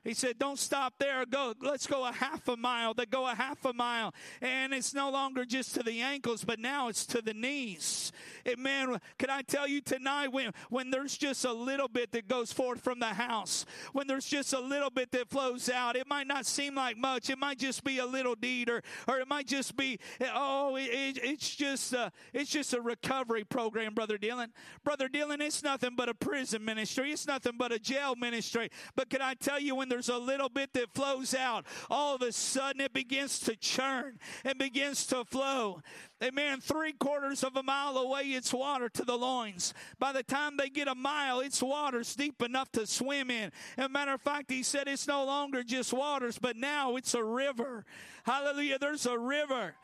He 0.07 0.15
said, 0.15 0.39
Don't 0.39 0.59
stop 0.59 0.95
there. 1.01 1.27
Go, 1.27 1.53
let's 1.61 1.89
go 1.89 2.07
a 2.07 2.13
half 2.13 2.47
a 2.47 2.57
mile. 2.57 2.95
They 2.95 3.07
go 3.07 3.27
a 3.27 3.35
half 3.35 3.65
a 3.65 3.73
mile. 3.73 4.15
And 4.41 4.73
it's 4.73 4.95
no 4.95 5.11
longer 5.11 5.45
just 5.45 5.75
to 5.75 5.83
the 5.83 6.01
ankles, 6.01 6.45
but 6.45 6.61
now 6.61 6.87
it's 6.87 7.05
to 7.07 7.21
the 7.21 7.35
knees. 7.35 8.13
Amen. 8.47 9.01
Can 9.19 9.31
I 9.31 9.43
tell 9.43 9.67
you 9.67 9.81
tonight 9.81 10.29
when, 10.29 10.53
when 10.71 10.93
there's 10.93 11.19
just 11.19 11.45
a 11.45 11.53
little 11.53 11.89
bit 11.89 12.13
that 12.13 12.29
goes 12.29 12.53
forth 12.53 12.81
from 12.83 13.01
the 13.01 13.07
house, 13.07 13.67
when 13.93 14.07
there's 14.07 14.27
just 14.27 14.53
a 14.53 14.61
little 14.61 14.91
bit 14.91 15.11
that 15.11 15.29
flows 15.29 15.69
out, 15.69 15.97
it 15.97 16.07
might 16.07 16.29
not 16.29 16.47
seem 16.47 16.77
like 16.77 16.97
much. 16.97 17.29
It 17.29 17.39
might 17.39 17.59
just 17.59 17.83
be 17.83 17.99
a 17.99 18.07
little 18.07 18.37
deed 18.37 18.71
or, 18.71 18.85
or 19.09 19.19
it 19.19 19.27
might 19.27 19.49
just 19.49 19.77
be, 19.77 19.99
oh, 20.33 20.77
it, 20.77 21.19
it's 21.21 21.57
just 21.57 21.93
a, 21.93 22.13
it's 22.33 22.51
just 22.51 22.75
a 22.75 22.81
recovery 22.81 23.43
program, 23.43 23.93
Brother 23.93 24.19
Dylan. 24.19 24.51
Brother 24.85 25.09
Dylan, 25.09 25.41
it's 25.41 25.65
nothing 25.65 25.97
but 25.97 26.09
a 26.09 26.15
prison 26.15 26.65
ministry. 26.65 27.11
It's 27.11 27.27
nothing 27.27 27.55
but 27.59 27.73
a 27.73 27.81
jail 27.81 28.15
ministry. 28.15 28.71
But 28.95 29.11
can 29.11 29.21
I 29.21 29.35
tell 29.35 29.59
you 29.59 29.75
when 29.75 29.89
there's 29.89 29.96
a 30.09 30.19
little 30.19 30.49
bit 30.49 30.73
that 30.75 30.95
flows 30.95 31.35
out, 31.35 31.67
all 31.91 32.15
of 32.15 32.23
a 32.23 32.33
sudden 32.33 32.81
it 32.81 32.93
begins 32.93 33.41
to 33.41 33.57
churn 33.57 34.19
and 34.45 34.59
begins 34.59 35.07
to 35.07 35.25
flow. 35.25 35.81
Amen. 36.23 36.61
Three 36.61 36.93
quarters 36.93 37.45
of 37.45 37.57
a 37.57 37.63
mile 37.63 37.99
away, 37.99 38.23
it's 38.23 38.55
water 38.55 38.89
to 38.89 39.05
the 39.05 39.17
loins. 39.17 39.75
By 39.99 40.13
the 40.13 40.23
time 40.23 40.57
they 40.57 40.69
get 40.69 40.89
a 40.89 40.95
mile, 40.95 41.41
it's 41.41 41.63
waters 41.63 42.15
deep 42.15 42.43
enough 42.43 42.73
to 42.73 42.87
swim 42.87 43.31
in. 43.31 43.53
As 43.77 43.87
a 43.87 43.89
matter 43.89 44.15
of 44.15 44.23
fact, 44.23 44.51
he 44.51 44.63
said 44.63 44.89
it's 44.89 45.07
no 45.07 45.25
longer 45.25 45.63
just 45.63 45.93
waters, 45.93 46.39
but 46.39 46.57
now 46.57 46.97
it's 46.97 47.15
a 47.15 47.23
river. 47.23 47.85
Hallelujah. 48.25 48.79
There's 48.79 49.07
a 49.07 49.19
river. 49.19 49.75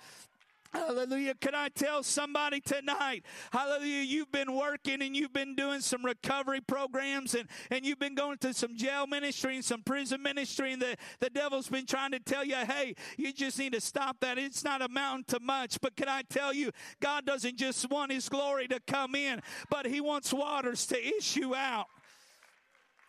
Hallelujah. 0.73 1.35
Can 1.35 1.55
I 1.55 1.69
tell 1.69 2.03
somebody 2.03 2.61
tonight? 2.61 3.25
Hallelujah. 3.53 4.05
You've 4.05 4.33
been 4.33 4.55
working 4.55 5.03
and 5.03 5.15
you've 5.15 5.33
been 5.33 5.55
doing 5.55 5.81
some 5.81 6.03
recovery 6.03 6.63
programs 6.63 7.35
and, 7.35 7.47
and 7.71 7.85
you've 7.85 7.99
been 7.99 8.15
going 8.15 8.39
to 8.39 8.55
some 8.55 8.75
jail 8.75 9.07
ministry 9.07 9.57
and 9.57 9.65
some 9.65 9.83
prison 9.83 10.23
ministry. 10.23 10.73
And 10.73 10.81
the, 10.81 10.97
the 11.21 11.29
devil's 11.29 11.69
been 11.69 11.85
trying 11.85 12.13
to 12.13 12.21
tell 12.21 12.45
you, 12.45 12.57
hey, 12.57 12.95
you 13.19 13.35
just 13.35 13.59
need 13.59 13.75
to 13.75 13.83
stop 13.83 14.17
that. 14.21 14.39
It's 14.39 14.65
not 14.65 14.81
amounting 14.81 15.25
to 15.29 15.41
much. 15.41 15.79
But 15.83 15.95
can 15.95 16.09
I 16.09 16.23
tell 16.23 16.55
you, 16.55 16.71
God 17.01 17.27
doesn't 17.27 17.59
just 17.59 17.91
want 17.91 18.11
his 18.11 18.31
glory 18.31 18.67
to 18.69 18.81
come 18.81 19.15
in, 19.15 19.43
but 19.69 19.87
he 19.87 20.01
wants 20.01 20.33
waters 20.33 20.87
to 20.87 21.17
issue 21.17 21.55
out. 21.55 21.87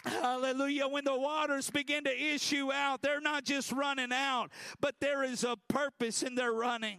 Hallelujah. 0.03 0.87
When 0.87 1.05
the 1.05 1.17
waters 1.17 1.69
begin 1.69 2.03
to 2.03 2.11
issue 2.11 2.73
out, 2.73 3.01
they're 3.01 3.21
not 3.21 3.45
just 3.45 3.71
running 3.71 4.11
out, 4.11 4.49
but 4.81 4.95
there 4.99 5.23
is 5.23 5.45
a 5.45 5.55
purpose 5.69 6.23
in 6.23 6.35
their 6.35 6.51
running. 6.51 6.97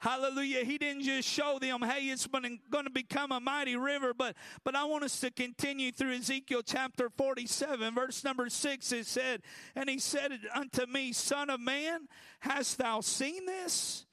Hallelujah. 0.00 0.64
He 0.64 0.78
didn't 0.78 1.02
just 1.02 1.28
show 1.28 1.58
them, 1.58 1.82
hey, 1.82 2.06
it's 2.06 2.26
going 2.26 2.58
to 2.84 2.90
become 2.90 3.32
a 3.32 3.38
mighty 3.38 3.76
river, 3.76 4.14
but, 4.14 4.34
but 4.64 4.74
I 4.74 4.84
want 4.84 5.04
us 5.04 5.20
to 5.20 5.30
continue 5.30 5.92
through 5.92 6.14
Ezekiel 6.14 6.62
chapter 6.64 7.10
47, 7.10 7.94
verse 7.94 8.24
number 8.24 8.48
6. 8.48 8.92
It 8.92 9.06
said, 9.06 9.42
And 9.76 9.90
he 9.90 9.98
said 9.98 10.32
unto 10.54 10.86
me, 10.86 11.12
Son 11.12 11.50
of 11.50 11.60
man, 11.60 12.08
hast 12.40 12.78
thou 12.78 13.02
seen 13.02 13.44
this? 13.44 14.06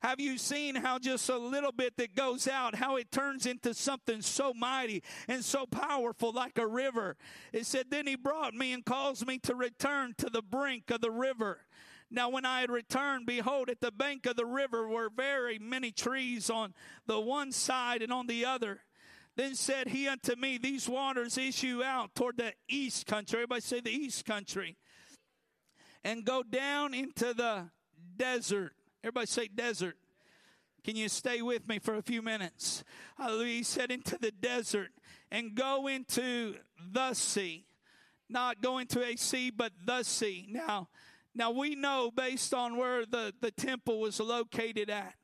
Have 0.00 0.18
you 0.18 0.38
seen 0.38 0.76
how 0.76 0.98
just 0.98 1.28
a 1.28 1.36
little 1.36 1.72
bit 1.72 1.96
that 1.98 2.14
goes 2.14 2.48
out, 2.48 2.74
how 2.74 2.96
it 2.96 3.10
turns 3.10 3.44
into 3.44 3.74
something 3.74 4.22
so 4.22 4.54
mighty 4.54 5.02
and 5.28 5.44
so 5.44 5.66
powerful 5.66 6.32
like 6.32 6.58
a 6.58 6.66
river? 6.66 7.16
It 7.52 7.66
said, 7.66 7.86
Then 7.90 8.06
he 8.06 8.16
brought 8.16 8.54
me 8.54 8.72
and 8.72 8.84
caused 8.84 9.26
me 9.26 9.38
to 9.40 9.54
return 9.54 10.14
to 10.18 10.30
the 10.30 10.42
brink 10.42 10.90
of 10.90 11.02
the 11.02 11.10
river. 11.10 11.60
Now, 12.14 12.28
when 12.28 12.44
I 12.44 12.60
had 12.60 12.70
returned, 12.70 13.26
behold, 13.26 13.68
at 13.68 13.80
the 13.80 13.90
bank 13.90 14.24
of 14.26 14.36
the 14.36 14.46
river 14.46 14.86
were 14.86 15.10
very 15.10 15.58
many 15.58 15.90
trees 15.90 16.48
on 16.48 16.72
the 17.06 17.18
one 17.18 17.50
side 17.50 18.02
and 18.02 18.12
on 18.12 18.28
the 18.28 18.44
other. 18.44 18.82
Then 19.34 19.56
said 19.56 19.88
he 19.88 20.06
unto 20.06 20.36
me, 20.36 20.56
These 20.56 20.88
waters 20.88 21.36
issue 21.36 21.82
out 21.82 22.14
toward 22.14 22.36
the 22.36 22.52
east 22.68 23.06
country. 23.06 23.38
Everybody 23.38 23.62
say 23.62 23.80
the 23.80 23.90
east 23.90 24.24
country. 24.24 24.76
And 26.04 26.24
go 26.24 26.44
down 26.44 26.94
into 26.94 27.34
the 27.34 27.70
desert. 28.16 28.74
Everybody 29.02 29.26
say 29.26 29.48
desert. 29.48 29.96
Can 30.84 30.94
you 30.94 31.08
stay 31.08 31.42
with 31.42 31.66
me 31.66 31.80
for 31.80 31.96
a 31.96 32.02
few 32.02 32.22
minutes? 32.22 32.84
He 33.18 33.64
said 33.64 33.90
into 33.90 34.18
the 34.18 34.30
desert 34.30 34.90
and 35.32 35.56
go 35.56 35.88
into 35.88 36.54
the 36.92 37.14
sea. 37.14 37.66
Not 38.28 38.60
go 38.60 38.78
into 38.78 39.02
a 39.02 39.16
sea, 39.16 39.50
but 39.50 39.72
the 39.84 40.04
sea. 40.04 40.46
Now, 40.48 40.88
now 41.34 41.50
we 41.50 41.74
know 41.74 42.10
based 42.14 42.54
on 42.54 42.76
where 42.76 43.04
the, 43.04 43.32
the 43.40 43.50
temple 43.50 44.00
was 44.00 44.20
located 44.20 44.90
at, 44.90 45.14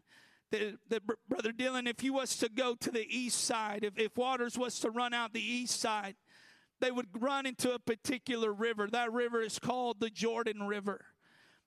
that, 0.50 0.78
that 0.88 1.02
Brother 1.28 1.52
Dylan, 1.52 1.88
if 1.88 2.02
you 2.02 2.12
was 2.12 2.36
to 2.38 2.48
go 2.48 2.74
to 2.74 2.90
the 2.90 3.06
east 3.08 3.44
side, 3.44 3.84
if, 3.84 3.98
if 3.98 4.16
waters 4.16 4.58
was 4.58 4.80
to 4.80 4.90
run 4.90 5.14
out 5.14 5.32
the 5.32 5.40
east 5.40 5.80
side, 5.80 6.16
they 6.80 6.90
would 6.90 7.08
run 7.20 7.46
into 7.46 7.72
a 7.72 7.78
particular 7.78 8.52
river. 8.52 8.88
That 8.90 9.12
river 9.12 9.40
is 9.40 9.58
called 9.58 10.00
the 10.00 10.10
Jordan 10.10 10.64
River 10.64 11.04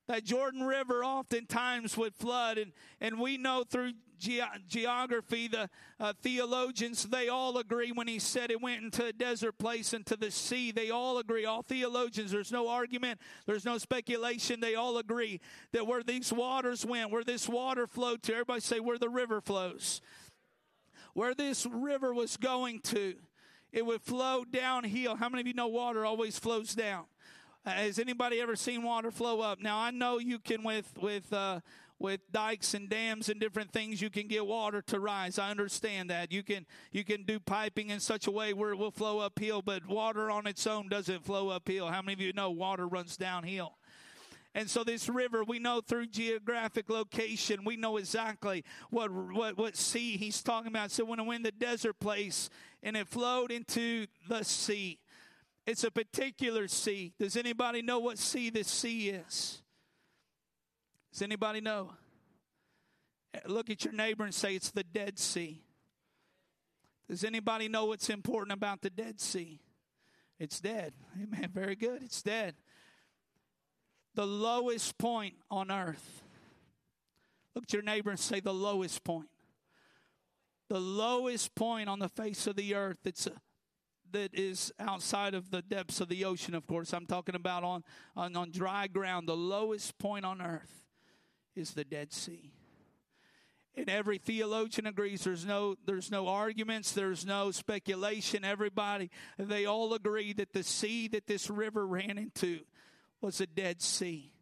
that 0.08 0.24
Jordan 0.24 0.64
River 0.64 1.04
oftentimes 1.04 1.98
would 1.98 2.16
flood. 2.16 2.58
And, 2.58 2.74
and 3.00 3.20
we 3.20 3.38
know 3.38 3.64
through 3.64 3.94
ge- 4.24 4.68
geography, 4.68 5.48
the 5.48 5.70
uh, 6.00 6.14
theologians, 6.22 7.04
they 7.04 7.28
all 7.28 7.58
agree 7.58 7.92
when 7.92 8.08
he 8.08 8.20
said 8.20 8.50
it 8.50 8.62
went 8.62 8.84
into 8.84 9.06
a 9.06 9.14
desert 9.14 9.58
place, 9.58 9.94
into 9.94 10.16
the 10.16 10.32
sea. 10.32 10.72
They 10.72 10.90
all 10.90 11.18
agree. 11.18 11.46
All 11.46 11.62
theologians, 11.62 12.32
there's 12.32 12.52
no 12.52 12.70
argument, 12.70 13.20
there's 13.46 13.66
no 13.66 13.78
speculation. 13.78 14.60
They 14.60 14.76
all 14.76 14.98
agree 14.98 15.42
that 15.74 15.86
where 15.86 16.04
these 16.04 16.32
waters 16.32 16.86
went, 16.86 17.12
where 17.12 17.24
this 17.24 17.50
water 17.50 17.86
flowed 17.86 18.24
to, 18.24 18.34
everybody 18.34 18.62
say 18.62 18.80
where 18.80 18.98
the 18.98 19.10
river 19.10 19.42
flows, 19.42 20.02
where 21.14 21.36
this 21.36 21.66
river 21.66 22.14
was 22.14 22.38
going 22.38 22.80
to, 22.82 23.16
it 23.72 23.86
would 23.86 24.02
flow 24.02 24.46
downhill. 24.46 25.16
How 25.16 25.30
many 25.30 25.42
of 25.42 25.48
you 25.48 25.54
know 25.54 25.68
water 25.68 26.06
always 26.06 26.40
flows 26.40 26.74
down? 26.74 27.06
Has 27.66 27.98
anybody 27.98 28.42
ever 28.42 28.58
seen 28.58 28.84
water 28.84 29.10
flow 29.10 29.40
up? 29.40 29.60
Now 29.62 29.80
I 29.80 29.92
know 29.92 30.18
you 30.20 30.38
can 30.38 30.64
with 30.64 30.92
with 31.02 31.32
uh, 31.32 31.62
with 32.04 32.20
dikes 32.34 32.74
and 32.74 32.90
dams 32.90 33.30
and 33.30 33.40
different 33.40 33.72
things 33.72 34.02
you 34.02 34.10
can 34.10 34.28
get 34.28 34.46
water 34.46 34.82
to 34.82 35.00
rise. 35.00 35.40
I 35.40 35.50
understand 35.50 36.10
that. 36.10 36.34
You 36.34 36.44
can 36.44 36.66
you 36.92 37.06
can 37.06 37.24
do 37.24 37.40
piping 37.40 37.90
in 37.90 38.02
such 38.02 38.28
a 38.28 38.32
way 38.32 38.54
where 38.54 38.72
it 38.72 38.78
will 38.78 38.92
flow 38.92 39.20
uphill, 39.20 39.62
but 39.62 39.88
water 39.88 40.30
on 40.30 40.46
its 40.46 40.68
own 40.68 40.90
doesn't 40.90 41.24
flow 41.26 41.50
uphill. 41.50 41.88
How 41.88 42.02
many 42.02 42.14
of 42.14 42.20
you 42.20 42.34
know 42.34 42.52
water 42.52 42.88
runs 42.88 43.16
downhill? 43.16 43.78
And 44.54 44.70
so 44.70 44.84
this 44.84 45.10
river, 45.10 45.44
we 45.44 45.58
know 45.58 45.82
through 45.82 46.08
geographic 46.08 46.90
location, 46.90 47.64
we 47.64 47.78
know 47.78 47.96
exactly 47.96 48.66
what 48.90 49.10
what 49.10 49.58
what 49.58 49.78
sea 49.78 50.18
he's 50.18 50.44
talking 50.44 50.68
about. 50.68 50.92
So 50.92 51.06
when 51.06 51.22
it 51.22 51.26
went 51.26 51.38
in 51.38 51.44
the 51.44 51.66
desert 51.66 52.00
place 52.02 52.50
and 52.84 52.98
it 52.98 53.08
flowed 53.08 53.50
into 53.50 54.08
the 54.28 54.44
sea. 54.44 55.00
It's 55.66 55.86
a 55.86 55.92
particular 55.92 56.68
sea. 56.68 57.14
Does 57.18 57.38
anybody 57.38 57.82
know 57.82 58.00
what 58.00 58.18
sea 58.18 58.50
this 58.50 58.68
sea 58.68 59.12
is? 59.12 59.63
Does 61.14 61.22
anybody 61.22 61.62
know? 61.62 61.92
Look 63.46 63.70
at 63.70 63.86
your 63.86 63.94
neighbor 63.94 64.24
and 64.24 64.34
say 64.34 64.56
it's 64.56 64.72
the 64.72 64.84
Dead 64.84 65.20
Sea. 65.20 65.62
Does 67.08 67.24
anybody 67.24 67.68
know 67.68 67.86
what's 67.86 68.10
important 68.10 68.52
about 68.52 68.82
the 68.82 68.90
Dead 68.90 69.22
Sea? 69.22 69.60
It's 70.40 70.60
dead. 70.60 70.94
Amen. 71.22 71.52
Very 71.54 71.76
good. 71.76 72.02
It's 72.02 72.24
dead. 72.24 72.56
The 74.16 74.26
lowest 74.26 74.98
point 74.98 75.36
on 75.52 75.70
earth. 75.70 76.24
Look 77.54 77.66
at 77.66 77.74
your 77.74 77.84
neighbor 77.84 78.10
and 78.10 78.20
say 78.20 78.40
the 78.40 78.54
lowest 78.54 79.04
point. 79.04 79.30
The 80.68 80.80
lowest 80.80 81.54
point 81.54 81.90
on 81.90 82.00
the 82.00 82.10
face 82.10 82.48
of 82.48 82.56
the 82.56 82.74
earth. 82.74 83.06
It's 83.06 83.28
a 83.28 83.34
uh, 83.34 83.36
that 84.14 84.34
is 84.34 84.72
outside 84.80 85.34
of 85.34 85.50
the 85.50 85.64
depths 85.64 86.00
of 86.00 86.08
the 86.08 86.24
ocean, 86.24 86.54
of 86.54 86.68
course. 86.68 86.94
I'm 86.94 87.08
talking 87.08 87.34
about 87.34 87.64
on, 87.64 87.84
on, 88.16 88.36
on 88.36 88.52
dry 88.52 88.86
ground. 88.86 89.28
The 89.28 89.36
lowest 89.36 89.98
point 89.98 90.24
on 90.24 90.40
earth 90.40 90.83
is 91.56 91.72
the 91.72 91.84
Dead 91.84 92.12
Sea. 92.12 92.52
And 93.76 93.90
every 93.90 94.20
theologian 94.20 94.86
agrees 94.86 95.24
there's 95.24 95.46
no 95.46 95.76
there's 95.86 96.12
no 96.12 96.28
arguments, 96.28 96.92
there's 96.92 97.26
no 97.26 97.50
speculation. 97.50 98.46
Everybody 98.46 99.10
they 99.40 99.66
all 99.66 99.96
agree 99.96 100.32
that 100.34 100.54
the 100.54 100.62
sea 100.62 101.08
that 101.08 101.26
this 101.26 101.50
river 101.50 101.88
ran 101.88 102.20
into 102.20 102.60
was 103.20 103.42
a 103.42 103.48
dead 103.48 103.82
sea. 103.82 104.34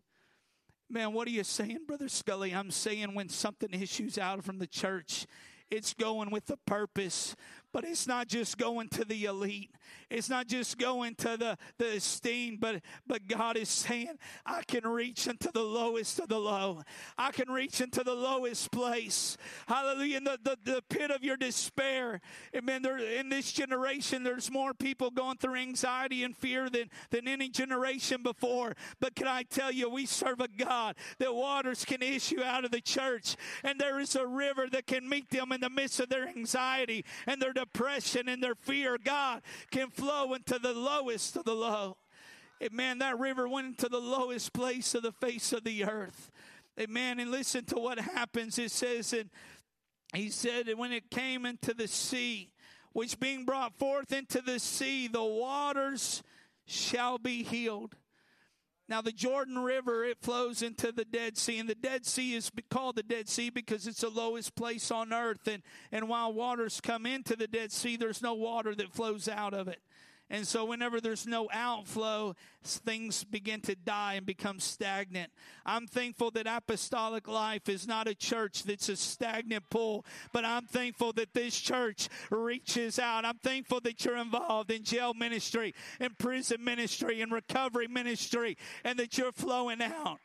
Man, 0.89 1.13
what 1.13 1.29
are 1.29 1.31
you 1.31 1.45
saying, 1.45 1.85
Brother 1.87 2.09
Scully? 2.09 2.53
I'm 2.53 2.71
saying 2.71 3.13
when 3.13 3.29
something 3.29 3.69
issues 3.71 4.17
out 4.17 4.43
from 4.43 4.59
the 4.59 4.67
church, 4.67 5.25
it's 5.69 5.93
going 5.93 6.31
with 6.31 6.49
a 6.49 6.57
purpose. 6.57 7.33
But 7.73 7.85
it's 7.85 8.07
not 8.07 8.27
just 8.27 8.57
going 8.57 8.89
to 8.89 9.05
the 9.05 9.25
elite. 9.25 9.71
It's 10.09 10.29
not 10.29 10.47
just 10.47 10.77
going 10.77 11.15
to 11.15 11.37
the, 11.37 11.57
the 11.77 11.95
esteemed, 11.95 12.59
but, 12.59 12.81
but 13.07 13.27
God 13.27 13.55
is 13.55 13.69
saying, 13.69 14.17
I 14.45 14.63
can 14.63 14.85
reach 14.85 15.27
into 15.27 15.49
the 15.53 15.63
lowest 15.63 16.19
of 16.19 16.27
the 16.27 16.37
low. 16.37 16.81
I 17.17 17.31
can 17.31 17.49
reach 17.49 17.79
into 17.79 18.03
the 18.03 18.13
lowest 18.13 18.71
place. 18.71 19.37
Hallelujah. 19.67 20.17
In 20.17 20.23
the, 20.25 20.39
the, 20.43 20.57
the 20.65 20.83
pit 20.89 21.11
of 21.11 21.23
your 21.23 21.37
despair. 21.37 22.19
Amen. 22.53 22.81
There, 22.81 22.97
in 22.97 23.29
this 23.29 23.53
generation, 23.53 24.23
there's 24.23 24.51
more 24.51 24.73
people 24.73 25.09
going 25.09 25.37
through 25.37 25.55
anxiety 25.55 26.23
and 26.25 26.35
fear 26.35 26.69
than, 26.69 26.89
than 27.09 27.27
any 27.27 27.47
generation 27.47 28.21
before. 28.21 28.75
But 28.99 29.15
can 29.15 29.27
I 29.27 29.43
tell 29.43 29.71
you, 29.71 29.89
we 29.89 30.05
serve 30.05 30.41
a 30.41 30.49
God 30.49 30.95
that 31.19 31.33
waters 31.33 31.85
can 31.85 32.01
issue 32.01 32.43
out 32.43 32.65
of 32.65 32.71
the 32.71 32.81
church, 32.81 33.37
and 33.63 33.79
there 33.79 33.99
is 33.99 34.15
a 34.15 34.27
river 34.27 34.67
that 34.71 34.87
can 34.87 35.07
meet 35.07 35.29
them 35.29 35.51
in 35.51 35.61
the 35.61 35.69
midst 35.69 35.99
of 35.99 36.09
their 36.09 36.27
anxiety 36.27 37.05
and 37.25 37.41
their 37.41 37.53
depression 37.61 38.27
and 38.27 38.43
their 38.43 38.55
fear. 38.55 38.97
God 39.03 39.41
can 39.71 39.89
flow 39.89 40.33
into 40.33 40.59
the 40.59 40.73
lowest 40.73 41.37
of 41.37 41.45
the 41.45 41.53
low. 41.53 41.97
Amen. 42.61 42.99
That 42.99 43.19
river 43.19 43.47
went 43.47 43.67
into 43.67 43.89
the 43.89 43.99
lowest 43.99 44.53
place 44.53 44.93
of 44.93 45.03
the 45.03 45.11
face 45.11 45.51
of 45.53 45.63
the 45.63 45.85
earth. 45.85 46.31
Amen. 46.79 47.19
And 47.19 47.31
listen 47.31 47.65
to 47.65 47.75
what 47.75 47.99
happens. 47.99 48.59
It 48.59 48.71
says, 48.71 49.13
and 49.13 49.29
he 50.13 50.29
said, 50.29 50.67
and 50.67 50.77
when 50.77 50.91
it 50.91 51.09
came 51.09 51.45
into 51.45 51.73
the 51.73 51.87
sea, 51.87 52.51
which 52.93 53.19
being 53.19 53.45
brought 53.45 53.77
forth 53.77 54.11
into 54.11 54.41
the 54.41 54.59
sea, 54.59 55.07
the 55.07 55.23
waters 55.23 56.21
shall 56.65 57.17
be 57.17 57.43
healed. 57.43 57.95
Now, 58.91 58.99
the 58.99 59.13
Jordan 59.13 59.57
River, 59.57 60.03
it 60.03 60.17
flows 60.21 60.61
into 60.61 60.91
the 60.91 61.05
Dead 61.05 61.37
Sea, 61.37 61.59
and 61.59 61.69
the 61.69 61.75
Dead 61.75 62.05
Sea 62.05 62.33
is 62.33 62.51
called 62.69 62.97
the 62.97 63.03
Dead 63.03 63.29
Sea 63.29 63.49
because 63.49 63.87
it's 63.87 64.01
the 64.01 64.09
lowest 64.09 64.53
place 64.53 64.91
on 64.91 65.13
earth. 65.13 65.47
And, 65.47 65.63
and 65.93 66.09
while 66.09 66.33
waters 66.33 66.81
come 66.81 67.05
into 67.05 67.37
the 67.37 67.47
Dead 67.47 67.71
Sea, 67.71 67.95
there's 67.95 68.21
no 68.21 68.33
water 68.33 68.75
that 68.75 68.91
flows 68.91 69.29
out 69.29 69.53
of 69.53 69.69
it. 69.69 69.81
And 70.31 70.47
so, 70.47 70.63
whenever 70.63 71.01
there's 71.01 71.27
no 71.27 71.49
outflow, 71.51 72.37
things 72.63 73.25
begin 73.25 73.59
to 73.61 73.75
die 73.75 74.13
and 74.13 74.25
become 74.25 74.61
stagnant. 74.61 75.29
I'm 75.65 75.87
thankful 75.87 76.31
that 76.31 76.47
Apostolic 76.47 77.27
Life 77.27 77.67
is 77.67 77.85
not 77.85 78.07
a 78.07 78.15
church 78.15 78.63
that's 78.63 78.87
a 78.87 78.95
stagnant 78.95 79.69
pool, 79.69 80.05
but 80.31 80.45
I'm 80.45 80.67
thankful 80.67 81.11
that 81.13 81.33
this 81.33 81.59
church 81.59 82.07
reaches 82.29 82.97
out. 82.97 83.25
I'm 83.25 83.39
thankful 83.39 83.81
that 83.81 84.05
you're 84.05 84.15
involved 84.15 84.71
in 84.71 84.85
jail 84.85 85.13
ministry, 85.13 85.75
in 85.99 86.11
prison 86.17 86.63
ministry, 86.63 87.19
in 87.19 87.29
recovery 87.29 87.87
ministry, 87.87 88.57
and 88.85 88.97
that 88.99 89.17
you're 89.17 89.33
flowing 89.33 89.81
out. 89.81 90.21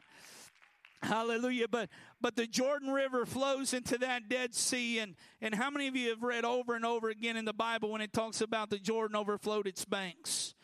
Hallelujah. 1.02 1.68
But 1.68 1.88
but 2.20 2.36
the 2.36 2.46
Jordan 2.46 2.90
River 2.90 3.24
flows 3.24 3.72
into 3.72 3.98
that 3.98 4.28
Dead 4.28 4.54
Sea. 4.54 4.98
And, 4.98 5.14
and 5.40 5.54
how 5.54 5.70
many 5.70 5.86
of 5.86 5.94
you 5.94 6.10
have 6.10 6.22
read 6.22 6.44
over 6.44 6.74
and 6.74 6.84
over 6.84 7.08
again 7.08 7.36
in 7.36 7.44
the 7.44 7.52
Bible 7.52 7.92
when 7.92 8.00
it 8.00 8.12
talks 8.12 8.40
about 8.40 8.70
the 8.70 8.78
Jordan 8.78 9.16
overflowed 9.16 9.66
its 9.66 9.84
banks? 9.84 10.55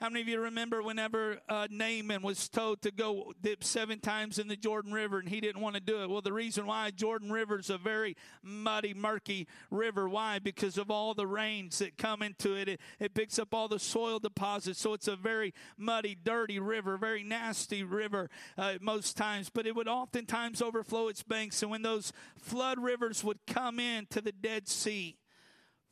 How 0.00 0.08
many 0.08 0.22
of 0.22 0.28
you 0.28 0.40
remember 0.40 0.82
whenever 0.82 1.40
uh, 1.46 1.68
Naaman 1.70 2.22
was 2.22 2.48
told 2.48 2.80
to 2.82 2.90
go 2.90 3.34
dip 3.42 3.62
seven 3.62 4.00
times 4.00 4.38
in 4.38 4.48
the 4.48 4.56
Jordan 4.56 4.92
River 4.94 5.18
and 5.18 5.28
he 5.28 5.42
didn't 5.42 5.60
want 5.60 5.74
to 5.74 5.80
do 5.80 6.02
it? 6.02 6.08
Well, 6.08 6.22
the 6.22 6.32
reason 6.32 6.64
why 6.64 6.90
Jordan 6.90 7.30
River 7.30 7.58
is 7.58 7.68
a 7.68 7.76
very 7.76 8.16
muddy, 8.42 8.94
murky 8.94 9.46
river. 9.70 10.08
Why? 10.08 10.38
Because 10.38 10.78
of 10.78 10.90
all 10.90 11.12
the 11.12 11.26
rains 11.26 11.80
that 11.80 11.98
come 11.98 12.22
into 12.22 12.56
it. 12.56 12.66
It, 12.66 12.80
it 12.98 13.12
picks 13.12 13.38
up 13.38 13.52
all 13.52 13.68
the 13.68 13.78
soil 13.78 14.18
deposits. 14.18 14.80
So 14.80 14.94
it's 14.94 15.06
a 15.06 15.16
very 15.16 15.52
muddy, 15.76 16.14
dirty 16.14 16.58
river, 16.58 16.96
very 16.96 17.22
nasty 17.22 17.82
river 17.82 18.30
uh, 18.56 18.76
most 18.80 19.18
times. 19.18 19.50
But 19.50 19.66
it 19.66 19.76
would 19.76 19.86
oftentimes 19.86 20.62
overflow 20.62 21.08
its 21.08 21.22
banks. 21.22 21.60
And 21.60 21.70
when 21.70 21.82
those 21.82 22.10
flood 22.38 22.82
rivers 22.82 23.22
would 23.22 23.40
come 23.46 23.78
into 23.78 24.22
the 24.22 24.32
Dead 24.32 24.66
Sea 24.66 25.18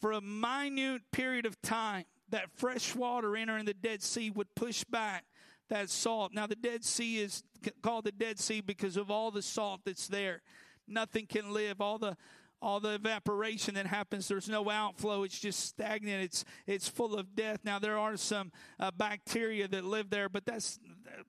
for 0.01 0.13
a 0.13 0.23
minute 0.23 1.03
period 1.13 1.45
of 1.45 1.61
time, 1.61 2.07
that 2.31 2.51
fresh 2.57 2.95
water 2.95 3.37
entering 3.37 3.65
the 3.65 3.75
Dead 3.75 4.03
Sea 4.03 4.31
would 4.31 4.55
push 4.55 4.85
back 4.85 5.25
that 5.69 5.91
salt. 5.91 6.33
Now, 6.33 6.47
the 6.47 6.57
Dead 6.57 6.85
Sea 6.85 7.19
is 7.19 7.43
called 7.83 8.05
the 8.05 8.13
Dead 8.13 8.39
Sea 8.39 8.61
because 8.61 8.97
of 8.97 9.11
all 9.11 9.31
the 9.31 9.43
salt 9.43 9.83
that's 9.85 10.09
there. 10.09 10.43
Nothing 10.87 11.27
can 11.27 11.53
live. 11.53 11.81
All 11.81 11.99
the 11.99 12.17
all 12.61 12.81
the 12.81 12.95
evaporation 12.95 13.75
that 13.75 13.87
happens 13.87 14.27
there's 14.27 14.49
no 14.49 14.69
outflow 14.69 15.23
it's 15.23 15.39
just 15.39 15.61
stagnant 15.61 16.25
it's 16.25 16.45
it's 16.67 16.89
full 16.89 17.17
of 17.17 17.37
death 17.37 17.61
now 17.63 17.79
there 17.79 17.97
are 17.97 18.17
some 18.17 18.51
uh, 18.81 18.91
bacteria 18.91 19.69
that 19.69 19.85
live 19.85 20.11
there 20.11 20.29
but 20.29 20.45
that's 20.45 20.81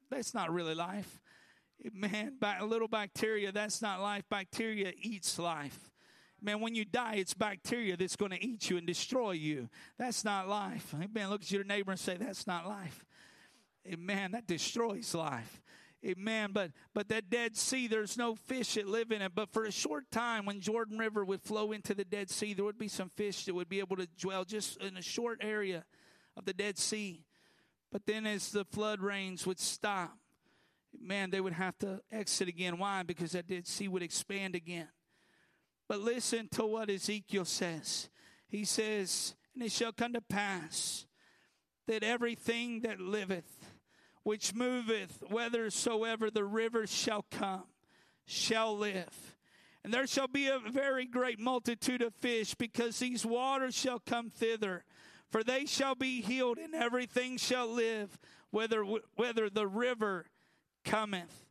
that's 0.10 0.34
not 0.34 0.52
really 0.52 0.74
life 0.74 1.22
man 1.94 2.34
a 2.60 2.66
little 2.66 2.88
bacteria 2.88 3.52
that's 3.52 3.80
not 3.80 4.02
life 4.02 4.24
bacteria 4.30 4.92
eats 5.00 5.38
life 5.38 5.92
Man, 6.42 6.62
when 6.62 6.76
you 6.76 6.86
die, 6.86 7.16
it's 7.16 7.34
bacteria 7.34 7.98
that's 7.98 8.16
going 8.16 8.32
to 8.32 8.44
eat 8.44 8.70
you 8.70 8.78
and 8.78 8.88
destroy 8.88 9.32
you. 9.32 9.70
That's 9.98 10.24
not 10.24 10.48
life. 10.48 10.94
Amen. 10.96 11.30
Look 11.30 11.42
at 11.42 11.52
your 11.52 11.64
neighbor 11.64 11.92
and 11.92 12.00
say, 12.00 12.18
That's 12.18 12.48
not 12.48 12.68
life. 12.68 13.06
Amen. 13.88 14.32
That 14.32 14.48
destroys 14.48 15.14
life. 15.14 15.62
Amen. 16.06 16.52
But 16.54 16.72
but 16.94 17.10
that 17.10 17.30
Dead 17.30 17.58
Sea, 17.58 17.88
there's 17.88 18.18
no 18.18 18.36
fish 18.36 18.76
that 18.76 18.88
live 18.88 19.12
in 19.12 19.22
it. 19.22 19.34
But 19.36 19.52
for 19.52 19.66
a 19.66 19.72
short 19.72 20.10
time, 20.12 20.46
when 20.46 20.62
Jordan 20.62 20.98
River 20.98 21.26
would 21.26 21.42
flow 21.42 21.72
into 21.72 21.94
the 21.94 22.06
Dead 22.06 22.30
Sea, 22.30 22.54
there 22.54 22.66
would 22.66 22.78
be 22.78 22.88
some 22.88 23.10
fish 23.10 23.46
that 23.46 23.54
would 23.54 23.70
be 23.70 23.80
able 23.80 23.98
to 23.98 24.08
dwell 24.20 24.46
just 24.46 24.78
in 24.82 24.96
a 24.96 25.02
short 25.02 25.40
area 25.42 25.84
of 26.38 26.46
the 26.46 26.54
Dead 26.54 26.78
Sea. 26.78 27.26
But 27.92 28.06
then 28.06 28.26
as 28.26 28.52
the 28.52 28.64
flood 28.66 29.02
rains 29.02 29.46
would 29.46 29.60
stop, 29.60 30.16
man, 31.02 31.32
they 31.32 31.42
would 31.42 31.54
have 31.54 31.78
to 31.80 32.02
exit 32.12 32.48
again. 32.48 32.78
Why? 32.78 33.04
Because 33.04 33.34
that 33.34 33.48
Dead 33.48 33.68
Sea 33.68 33.88
would 33.88 34.04
expand 34.04 34.56
again. 34.56 34.88
But 35.90 36.02
listen 36.02 36.48
to 36.50 36.66
what 36.66 36.90
Ezekiel 36.90 37.46
says. 37.46 38.10
He 38.48 38.64
says, 38.64 39.34
And 39.56 39.64
it 39.64 39.72
shall 39.72 39.92
come 39.92 40.14
to 40.14 40.22
pass 40.22 41.08
that 41.88 42.04
everything 42.04 42.82
that 42.82 43.02
liveth, 43.02 43.66
which 44.22 44.54
moveth, 44.54 45.24
whithersoever 45.28 46.30
the 46.30 46.46
rivers 46.46 46.92
shall 46.92 47.26
come, 47.32 47.64
shall 48.26 48.78
live. 48.78 49.36
And 49.84 49.92
there 49.92 50.06
shall 50.06 50.28
be 50.28 50.48
a 50.48 50.60
very 50.60 51.08
great 51.08 51.40
multitude 51.40 52.04
of 52.04 52.14
fish, 52.14 52.54
because 52.54 53.00
these 53.00 53.26
waters 53.26 53.74
shall 53.74 54.00
come 54.00 54.30
thither. 54.30 54.84
For 55.32 55.44
they 55.44 55.66
shall 55.66 55.96
be 55.96 56.22
healed, 56.22 56.60
and 56.60 56.76
everything 56.76 57.38
shall 57.38 57.68
live, 57.68 58.20
whether, 58.52 58.84
whether 59.16 59.50
the 59.50 59.68
river 59.68 60.28
cometh. 60.86 61.46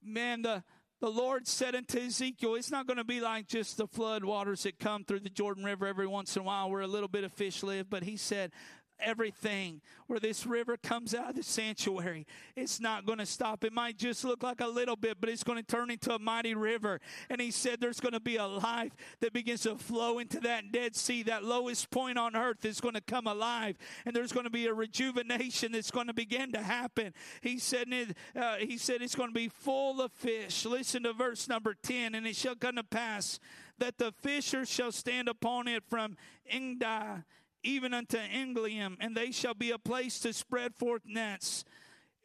Man, 0.00 0.42
the, 0.42 0.62
the 1.04 1.10
Lord 1.10 1.46
said 1.46 1.74
unto 1.74 1.98
Ezekiel, 1.98 2.54
it's 2.54 2.70
not 2.70 2.86
going 2.86 2.96
to 2.96 3.04
be 3.04 3.20
like 3.20 3.46
just 3.46 3.76
the 3.76 3.86
flood 3.86 4.24
waters 4.24 4.62
that 4.62 4.78
come 4.78 5.04
through 5.04 5.20
the 5.20 5.28
Jordan 5.28 5.62
River 5.62 5.86
every 5.86 6.06
once 6.06 6.34
in 6.34 6.40
a 6.40 6.44
while 6.46 6.70
where 6.70 6.80
a 6.80 6.86
little 6.86 7.10
bit 7.10 7.24
of 7.24 7.32
fish 7.34 7.62
live, 7.62 7.90
but 7.90 8.04
he 8.04 8.16
said, 8.16 8.52
everything 8.98 9.80
where 10.06 10.20
this 10.20 10.46
river 10.46 10.76
comes 10.76 11.14
out 11.14 11.30
of 11.30 11.36
the 11.36 11.42
sanctuary. 11.42 12.26
It's 12.56 12.80
not 12.80 13.06
going 13.06 13.18
to 13.18 13.26
stop. 13.26 13.64
It 13.64 13.72
might 13.72 13.96
just 13.96 14.24
look 14.24 14.42
like 14.42 14.60
a 14.60 14.66
little 14.66 14.96
bit, 14.96 15.18
but 15.20 15.28
it's 15.28 15.42
going 15.42 15.62
to 15.62 15.64
turn 15.64 15.90
into 15.90 16.14
a 16.14 16.18
mighty 16.18 16.54
river. 16.54 17.00
And 17.30 17.40
he 17.40 17.50
said 17.50 17.80
there's 17.80 18.00
going 18.00 18.12
to 18.12 18.20
be 18.20 18.36
a 18.36 18.46
life 18.46 18.92
that 19.20 19.32
begins 19.32 19.62
to 19.62 19.76
flow 19.76 20.18
into 20.18 20.40
that 20.40 20.72
Dead 20.72 20.94
Sea. 20.94 21.22
That 21.22 21.44
lowest 21.44 21.90
point 21.90 22.18
on 22.18 22.36
earth 22.36 22.64
is 22.64 22.80
going 22.80 22.94
to 22.94 23.00
come 23.00 23.26
alive. 23.26 23.76
And 24.04 24.14
there's 24.14 24.32
going 24.32 24.44
to 24.44 24.50
be 24.50 24.66
a 24.66 24.74
rejuvenation 24.74 25.72
that's 25.72 25.90
going 25.90 26.06
to 26.08 26.14
begin 26.14 26.52
to 26.52 26.62
happen. 26.62 27.14
He 27.40 27.58
said, 27.58 27.88
uh, 28.36 28.56
he 28.56 28.78
said 28.78 29.02
it's 29.02 29.14
going 29.14 29.30
to 29.30 29.34
be 29.34 29.48
full 29.48 30.00
of 30.00 30.12
fish. 30.12 30.64
Listen 30.64 31.04
to 31.04 31.12
verse 31.12 31.48
number 31.48 31.74
10. 31.82 32.14
And 32.14 32.26
it 32.26 32.36
shall 32.36 32.56
come 32.56 32.76
to 32.76 32.84
pass 32.84 33.38
that 33.78 33.98
the 33.98 34.12
fishers 34.12 34.70
shall 34.70 34.92
stand 34.92 35.28
upon 35.28 35.68
it 35.68 35.82
from 35.88 36.16
Engedi 36.48 37.22
even 37.64 37.92
unto 37.94 38.18
Eneglaim, 38.18 38.96
and 39.00 39.16
they 39.16 39.30
shall 39.30 39.54
be 39.54 39.70
a 39.70 39.78
place 39.78 40.20
to 40.20 40.32
spread 40.32 40.74
forth 40.74 41.02
nets. 41.04 41.64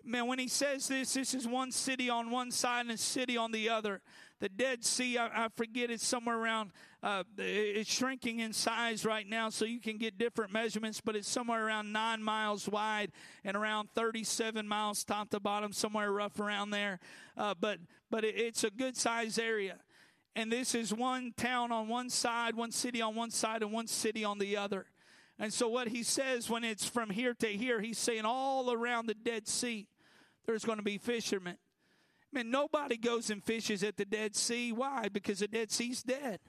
Man, 0.04 0.28
when 0.28 0.40
he 0.40 0.48
says 0.48 0.88
this, 0.88 1.14
this 1.14 1.34
is 1.34 1.48
one 1.48 1.72
city 1.72 2.10
on 2.10 2.32
one 2.32 2.52
side 2.52 2.82
and 2.82 2.92
a 2.92 2.98
city 2.98 3.36
on 3.38 3.52
the 3.52 3.70
other. 3.70 4.02
The 4.40 4.48
Dead 4.48 4.86
Sea, 4.86 5.18
I, 5.18 5.46
I 5.46 5.48
forget, 5.56 5.92
it's 5.92 6.08
somewhere 6.08 6.38
around, 6.38 6.72
uh, 7.04 7.24
it's 7.38 7.92
shrinking 7.92 8.40
in 8.40 8.54
size 8.54 9.04
right 9.04 9.28
now, 9.28 9.50
so 9.50 9.66
you 9.66 9.82
can 9.82 9.98
get 9.98 10.18
different 10.18 10.54
measurements, 10.54 11.02
but 11.02 11.18
it's 11.18 11.28
somewhere 11.28 11.66
around 11.66 11.92
nine 11.92 12.24
miles 12.24 12.70
wide 12.70 13.12
and 13.44 13.58
around 13.58 13.90
37 13.96 14.66
miles 14.66 15.04
top 15.04 15.30
to 15.32 15.42
bottom, 15.42 15.74
somewhere 15.74 16.12
rough 16.12 16.40
around 16.40 16.70
there. 16.70 17.00
Uh, 17.36 17.54
but 17.60 17.80
but 18.10 18.24
it, 18.24 18.36
it's 18.36 18.64
a 18.64 18.70
good 18.70 18.96
size 18.96 19.38
area. 19.38 19.78
And 20.36 20.52
this 20.52 20.74
is 20.74 20.94
one 20.94 21.34
town 21.36 21.72
on 21.74 21.90
one 21.90 22.10
side, 22.10 22.56
one 22.56 22.72
city 22.72 23.02
on 23.02 23.16
one 23.16 23.32
side, 23.32 23.62
and 23.62 23.74
one 23.74 23.88
city 23.88 24.24
on 24.24 24.40
the 24.40 24.56
other. 24.56 24.86
And 25.40 25.54
so, 25.54 25.70
what 25.70 25.88
he 25.88 26.04
says 26.04 26.50
when 26.50 26.64
it's 26.64 26.86
from 26.86 27.10
here 27.10 27.34
to 27.36 27.48
here, 27.48 27.80
he's 27.80 27.98
saying 27.98 28.26
all 28.26 28.72
around 28.72 29.08
the 29.08 29.14
Dead 29.14 29.48
Sea, 29.48 29.88
there's 30.46 30.66
going 30.66 30.80
to 30.80 30.84
be 30.84 30.98
fishermen. 30.98 31.58
Man, 32.32 32.52
nobody 32.52 32.98
goes 32.98 33.30
and 33.30 33.44
fishes 33.44 33.84
at 33.84 33.98
the 33.98 34.06
Dead 34.06 34.36
Sea. 34.36 34.72
Why? 34.72 35.08
Because 35.10 35.40
the 35.40 35.48
Dead 35.48 35.72
Sea's 35.72 36.04
dead. 36.04 36.40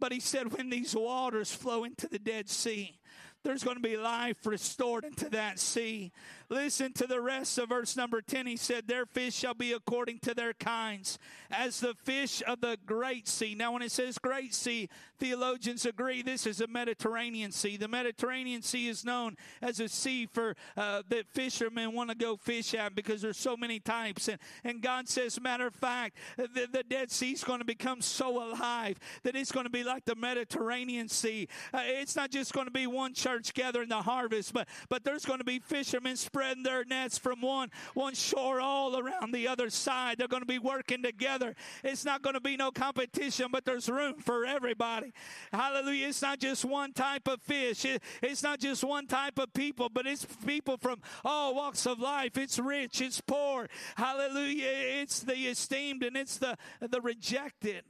But 0.00 0.12
he 0.12 0.20
said, 0.20 0.56
when 0.56 0.70
these 0.70 0.96
waters 0.96 1.52
flow 1.52 1.84
into 1.84 2.08
the 2.08 2.18
Dead 2.18 2.48
Sea, 2.48 2.98
there's 3.44 3.62
going 3.62 3.76
to 3.76 3.82
be 3.82 3.96
life 3.96 4.44
restored 4.46 5.04
into 5.04 5.28
that 5.30 5.58
sea. 5.58 6.12
Listen 6.50 6.92
to 6.94 7.06
the 7.06 7.20
rest 7.20 7.56
of 7.58 7.68
verse 7.68 7.96
number 7.96 8.20
10. 8.20 8.46
He 8.48 8.56
said, 8.56 8.88
Their 8.88 9.06
fish 9.06 9.34
shall 9.34 9.54
be 9.54 9.72
according 9.72 10.18
to 10.20 10.34
their 10.34 10.52
kinds, 10.52 11.16
as 11.48 11.78
the 11.78 11.94
fish 11.94 12.42
of 12.44 12.60
the 12.60 12.76
great 12.84 13.28
sea. 13.28 13.54
Now, 13.54 13.72
when 13.72 13.82
it 13.82 13.92
says 13.92 14.18
great 14.18 14.52
sea, 14.52 14.88
theologians 15.20 15.86
agree 15.86 16.22
this 16.22 16.46
is 16.46 16.60
a 16.60 16.66
Mediterranean 16.66 17.52
Sea. 17.52 17.76
The 17.76 17.86
Mediterranean 17.86 18.62
Sea 18.62 18.88
is 18.88 19.04
known 19.04 19.36
as 19.62 19.78
a 19.78 19.88
sea 19.88 20.26
for 20.26 20.56
uh, 20.76 21.02
that 21.08 21.28
fishermen 21.28 21.92
want 21.92 22.10
to 22.10 22.16
go 22.16 22.36
fish 22.36 22.74
at 22.74 22.96
because 22.96 23.22
there's 23.22 23.36
so 23.36 23.56
many 23.56 23.78
types. 23.78 24.26
And, 24.26 24.38
and 24.64 24.82
God 24.82 25.08
says, 25.08 25.40
matter 25.40 25.68
of 25.68 25.74
fact, 25.74 26.16
the, 26.36 26.66
the 26.72 26.82
Dead 26.82 27.12
Sea 27.12 27.32
is 27.32 27.44
going 27.44 27.60
to 27.60 27.64
become 27.64 28.00
so 28.00 28.42
alive 28.42 28.98
that 29.22 29.36
it's 29.36 29.52
going 29.52 29.66
to 29.66 29.70
be 29.70 29.84
like 29.84 30.04
the 30.04 30.16
Mediterranean 30.16 31.08
Sea. 31.08 31.46
Uh, 31.72 31.82
it's 31.84 32.16
not 32.16 32.30
just 32.30 32.52
going 32.52 32.66
to 32.66 32.72
be 32.72 32.88
one 32.88 33.14
church 33.14 33.54
gathering 33.54 33.88
the 33.88 34.02
harvest, 34.02 34.52
but 34.52 34.66
but 34.88 35.04
there's 35.04 35.24
going 35.24 35.38
to 35.38 35.44
be 35.44 35.60
fishermen 35.60 36.16
spreading 36.40 36.62
their 36.62 36.84
nets 36.84 37.18
from 37.18 37.42
one 37.42 37.70
one 37.92 38.14
shore 38.14 38.62
all 38.62 38.98
around 38.98 39.32
the 39.32 39.46
other 39.46 39.68
side. 39.68 40.16
They're 40.16 40.26
going 40.26 40.40
to 40.40 40.46
be 40.46 40.58
working 40.58 41.02
together. 41.02 41.54
It's 41.84 42.02
not 42.04 42.22
going 42.22 42.32
to 42.32 42.40
be 42.40 42.56
no 42.56 42.70
competition, 42.70 43.48
but 43.52 43.66
there's 43.66 43.90
room 43.90 44.14
for 44.14 44.46
everybody. 44.46 45.12
Hallelujah! 45.52 46.08
It's 46.08 46.22
not 46.22 46.38
just 46.38 46.64
one 46.64 46.94
type 46.94 47.28
of 47.28 47.42
fish. 47.42 47.84
It, 47.84 48.02
it's 48.22 48.42
not 48.42 48.58
just 48.58 48.82
one 48.82 49.06
type 49.06 49.38
of 49.38 49.52
people, 49.52 49.90
but 49.90 50.06
it's 50.06 50.24
people 50.46 50.78
from 50.78 51.02
all 51.26 51.54
walks 51.54 51.84
of 51.84 52.00
life. 52.00 52.38
It's 52.38 52.58
rich. 52.58 53.02
It's 53.02 53.20
poor. 53.20 53.68
Hallelujah! 53.96 54.70
It's 55.02 55.20
the 55.20 55.34
esteemed 55.34 56.02
and 56.02 56.16
it's 56.16 56.38
the 56.38 56.56
the 56.80 57.02
rejected. 57.02 57.84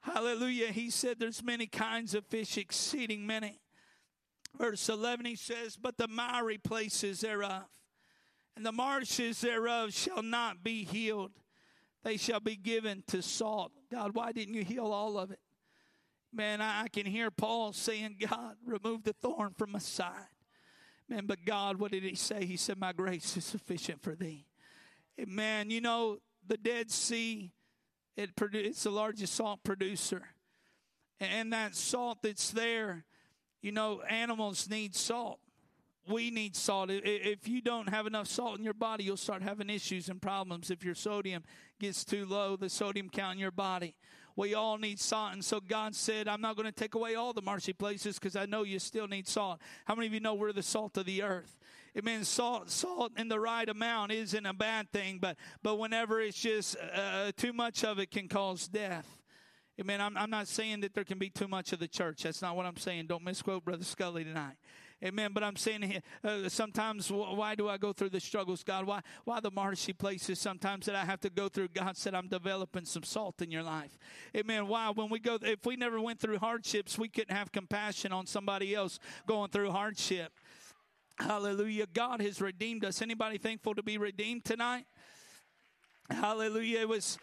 Hallelujah. 0.00 0.72
He 0.72 0.90
said 0.90 1.20
there's 1.20 1.44
many 1.44 1.68
kinds 1.68 2.12
of 2.14 2.26
fish, 2.26 2.58
exceeding 2.58 3.24
many. 3.24 3.60
Verse 4.58 4.88
11, 4.88 5.26
he 5.26 5.36
says, 5.36 5.76
But 5.76 5.96
the 5.96 6.08
miry 6.08 6.58
places 6.58 7.20
thereof 7.20 7.64
and 8.56 8.64
the 8.64 8.72
marshes 8.72 9.40
thereof 9.40 9.92
shall 9.92 10.22
not 10.22 10.62
be 10.62 10.84
healed. 10.84 11.32
They 12.02 12.16
shall 12.16 12.40
be 12.40 12.56
given 12.56 13.02
to 13.08 13.22
salt. 13.22 13.72
God, 13.90 14.14
why 14.14 14.32
didn't 14.32 14.54
you 14.54 14.64
heal 14.64 14.86
all 14.86 15.18
of 15.18 15.30
it? 15.30 15.40
Man, 16.32 16.60
I, 16.60 16.88
can 16.88 17.06
hear 17.06 17.30
Paul 17.30 17.72
saying, 17.72 18.16
God, 18.20 18.56
remove 18.66 19.04
the 19.04 19.12
thorn 19.12 19.54
from 19.56 19.72
my 19.72 19.78
side. 19.78 20.26
Man, 21.08 21.26
but 21.26 21.44
God, 21.44 21.78
what 21.78 21.92
did 21.92 22.02
he 22.02 22.14
say? 22.14 22.44
He 22.44 22.56
said, 22.56 22.78
My 22.78 22.92
grace 22.92 23.36
is 23.36 23.44
sufficient 23.44 24.02
for 24.02 24.14
thee. 24.14 24.46
Man, 25.26 25.70
you 25.70 25.80
know, 25.80 26.18
the 26.46 26.56
Dead 26.56 26.90
Sea 26.90 27.52
it 28.16 28.36
produ- 28.36 28.64
it's 28.64 28.84
the 28.84 28.90
largest 28.90 29.34
salt 29.34 29.64
producer. 29.64 30.22
And 31.20 31.52
that 31.52 31.74
salt 31.74 32.18
that's 32.22 32.50
there, 32.50 33.04
you 33.60 33.72
know, 33.72 34.02
animals 34.02 34.68
need 34.68 34.94
salt. 34.94 35.40
We 36.06 36.30
need 36.30 36.54
salt. 36.54 36.90
If 36.90 37.48
you 37.48 37.60
don't 37.60 37.88
have 37.88 38.06
enough 38.06 38.26
salt 38.26 38.58
in 38.58 38.64
your 38.64 38.74
body, 38.74 39.04
you'll 39.04 39.16
start 39.16 39.42
having 39.42 39.70
issues 39.70 40.08
and 40.08 40.20
problems. 40.20 40.70
If 40.70 40.84
your 40.84 40.94
sodium 40.94 41.44
gets 41.80 42.04
too 42.04 42.26
low, 42.26 42.56
the 42.56 42.68
sodium 42.68 43.08
count 43.08 43.34
in 43.34 43.38
your 43.38 43.50
body. 43.50 43.94
We 44.36 44.54
all 44.54 44.78
need 44.78 45.00
salt. 45.00 45.32
And 45.32 45.44
so 45.44 45.60
God 45.60 45.94
said, 45.94 46.28
I'm 46.28 46.40
not 46.40 46.56
going 46.56 46.66
to 46.66 46.72
take 46.72 46.94
away 46.94 47.14
all 47.14 47.32
the 47.32 47.42
marshy 47.42 47.72
places 47.72 48.18
because 48.18 48.36
I 48.36 48.46
know 48.46 48.64
you 48.64 48.78
still 48.78 49.06
need 49.06 49.28
salt. 49.28 49.60
How 49.84 49.94
many 49.94 50.08
of 50.08 50.12
you 50.12 50.20
know 50.20 50.34
we're 50.34 50.52
the 50.52 50.62
salt 50.62 50.96
of 50.98 51.06
the 51.06 51.22
earth? 51.22 51.56
It 51.94 52.04
means 52.04 52.28
salt, 52.28 52.70
salt 52.70 53.12
in 53.16 53.28
the 53.28 53.38
right 53.38 53.68
amount 53.68 54.10
isn't 54.10 54.44
a 54.44 54.52
bad 54.52 54.90
thing, 54.90 55.18
but 55.20 55.36
but 55.62 55.76
whenever 55.76 56.20
it's 56.20 56.40
just 56.40 56.76
uh, 56.92 57.30
too 57.36 57.52
much 57.52 57.84
of 57.84 58.00
it 58.00 58.10
can 58.10 58.26
cause 58.26 58.66
death. 58.66 59.06
Amen. 59.80 60.00
I'm, 60.00 60.16
I'm 60.16 60.30
not 60.30 60.48
saying 60.48 60.80
that 60.80 60.94
there 60.94 61.04
can 61.04 61.18
be 61.18 61.30
too 61.30 61.48
much 61.48 61.72
of 61.72 61.80
the 61.80 61.88
church. 61.88 62.22
That's 62.22 62.42
not 62.42 62.56
what 62.56 62.66
I'm 62.66 62.76
saying. 62.76 63.06
Don't 63.06 63.24
misquote 63.24 63.64
Brother 63.64 63.84
Scully 63.84 64.24
tonight. 64.24 64.56
Amen. 65.04 65.32
But 65.34 65.44
I'm 65.44 65.56
saying 65.56 66.00
uh, 66.22 66.48
sometimes, 66.48 67.10
why 67.10 67.54
do 67.54 67.68
I 67.68 67.76
go 67.76 67.92
through 67.92 68.08
the 68.08 68.20
struggles, 68.20 68.64
God? 68.64 68.86
Why, 68.86 69.00
why 69.24 69.40
the 69.40 69.50
marshy 69.50 69.92
places 69.92 70.38
sometimes 70.38 70.86
that 70.86 70.94
I 70.94 71.04
have 71.04 71.20
to 71.20 71.30
go 71.30 71.48
through? 71.48 71.68
God 71.68 71.96
said, 71.96 72.14
I'm 72.14 72.28
developing 72.28 72.86
some 72.86 73.02
salt 73.02 73.42
in 73.42 73.50
your 73.50 73.62
life. 73.62 73.98
Amen. 74.34 74.66
Why? 74.66 74.90
When 74.90 75.10
we 75.10 75.18
go, 75.18 75.38
if 75.42 75.66
we 75.66 75.76
never 75.76 76.00
went 76.00 76.20
through 76.20 76.38
hardships, 76.38 76.98
we 76.98 77.08
couldn't 77.08 77.36
have 77.36 77.52
compassion 77.52 78.12
on 78.12 78.26
somebody 78.26 78.74
else 78.74 78.98
going 79.26 79.50
through 79.50 79.72
hardship. 79.72 80.32
Hallelujah. 81.18 81.86
God 81.92 82.22
has 82.22 82.40
redeemed 82.40 82.84
us. 82.84 83.02
Anybody 83.02 83.36
thankful 83.36 83.74
to 83.74 83.82
be 83.82 83.98
redeemed 83.98 84.44
tonight? 84.44 84.86
Hallelujah. 86.10 86.80
It 86.80 86.88
was 86.88 87.18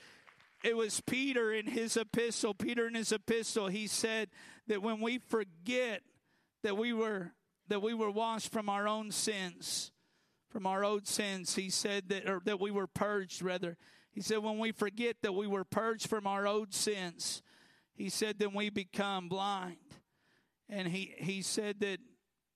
it 0.63 0.77
was 0.77 1.01
Peter 1.01 1.51
in 1.51 1.65
his 1.65 1.97
epistle. 1.97 2.53
Peter 2.53 2.87
in 2.87 2.93
his 2.93 3.11
epistle, 3.11 3.67
he 3.67 3.87
said 3.87 4.29
that 4.67 4.83
when 4.83 5.01
we 5.01 5.17
forget 5.17 6.03
that 6.63 6.77
we 6.77 6.93
were 6.93 7.31
that 7.71 7.81
we 7.81 7.93
were 7.93 8.11
washed 8.11 8.51
from 8.51 8.67
our 8.67 8.85
own 8.85 9.11
sins, 9.11 9.91
from 10.49 10.67
our 10.67 10.83
old 10.83 11.07
sins, 11.07 11.55
he 11.55 11.69
said 11.69 12.09
that 12.09 12.27
or 12.27 12.41
that 12.43 12.59
we 12.59 12.69
were 12.69 12.85
purged 12.85 13.41
rather. 13.41 13.77
He 14.11 14.19
said 14.19 14.39
when 14.39 14.59
we 14.59 14.73
forget 14.73 15.15
that 15.21 15.31
we 15.31 15.47
were 15.47 15.63
purged 15.63 16.09
from 16.09 16.27
our 16.27 16.45
old 16.45 16.73
sins, 16.73 17.41
he 17.93 18.09
said 18.09 18.39
then 18.39 18.53
we 18.53 18.69
become 18.69 19.29
blind. 19.29 19.77
And 20.67 20.85
he 20.89 21.13
he 21.17 21.41
said 21.41 21.79
that 21.79 21.99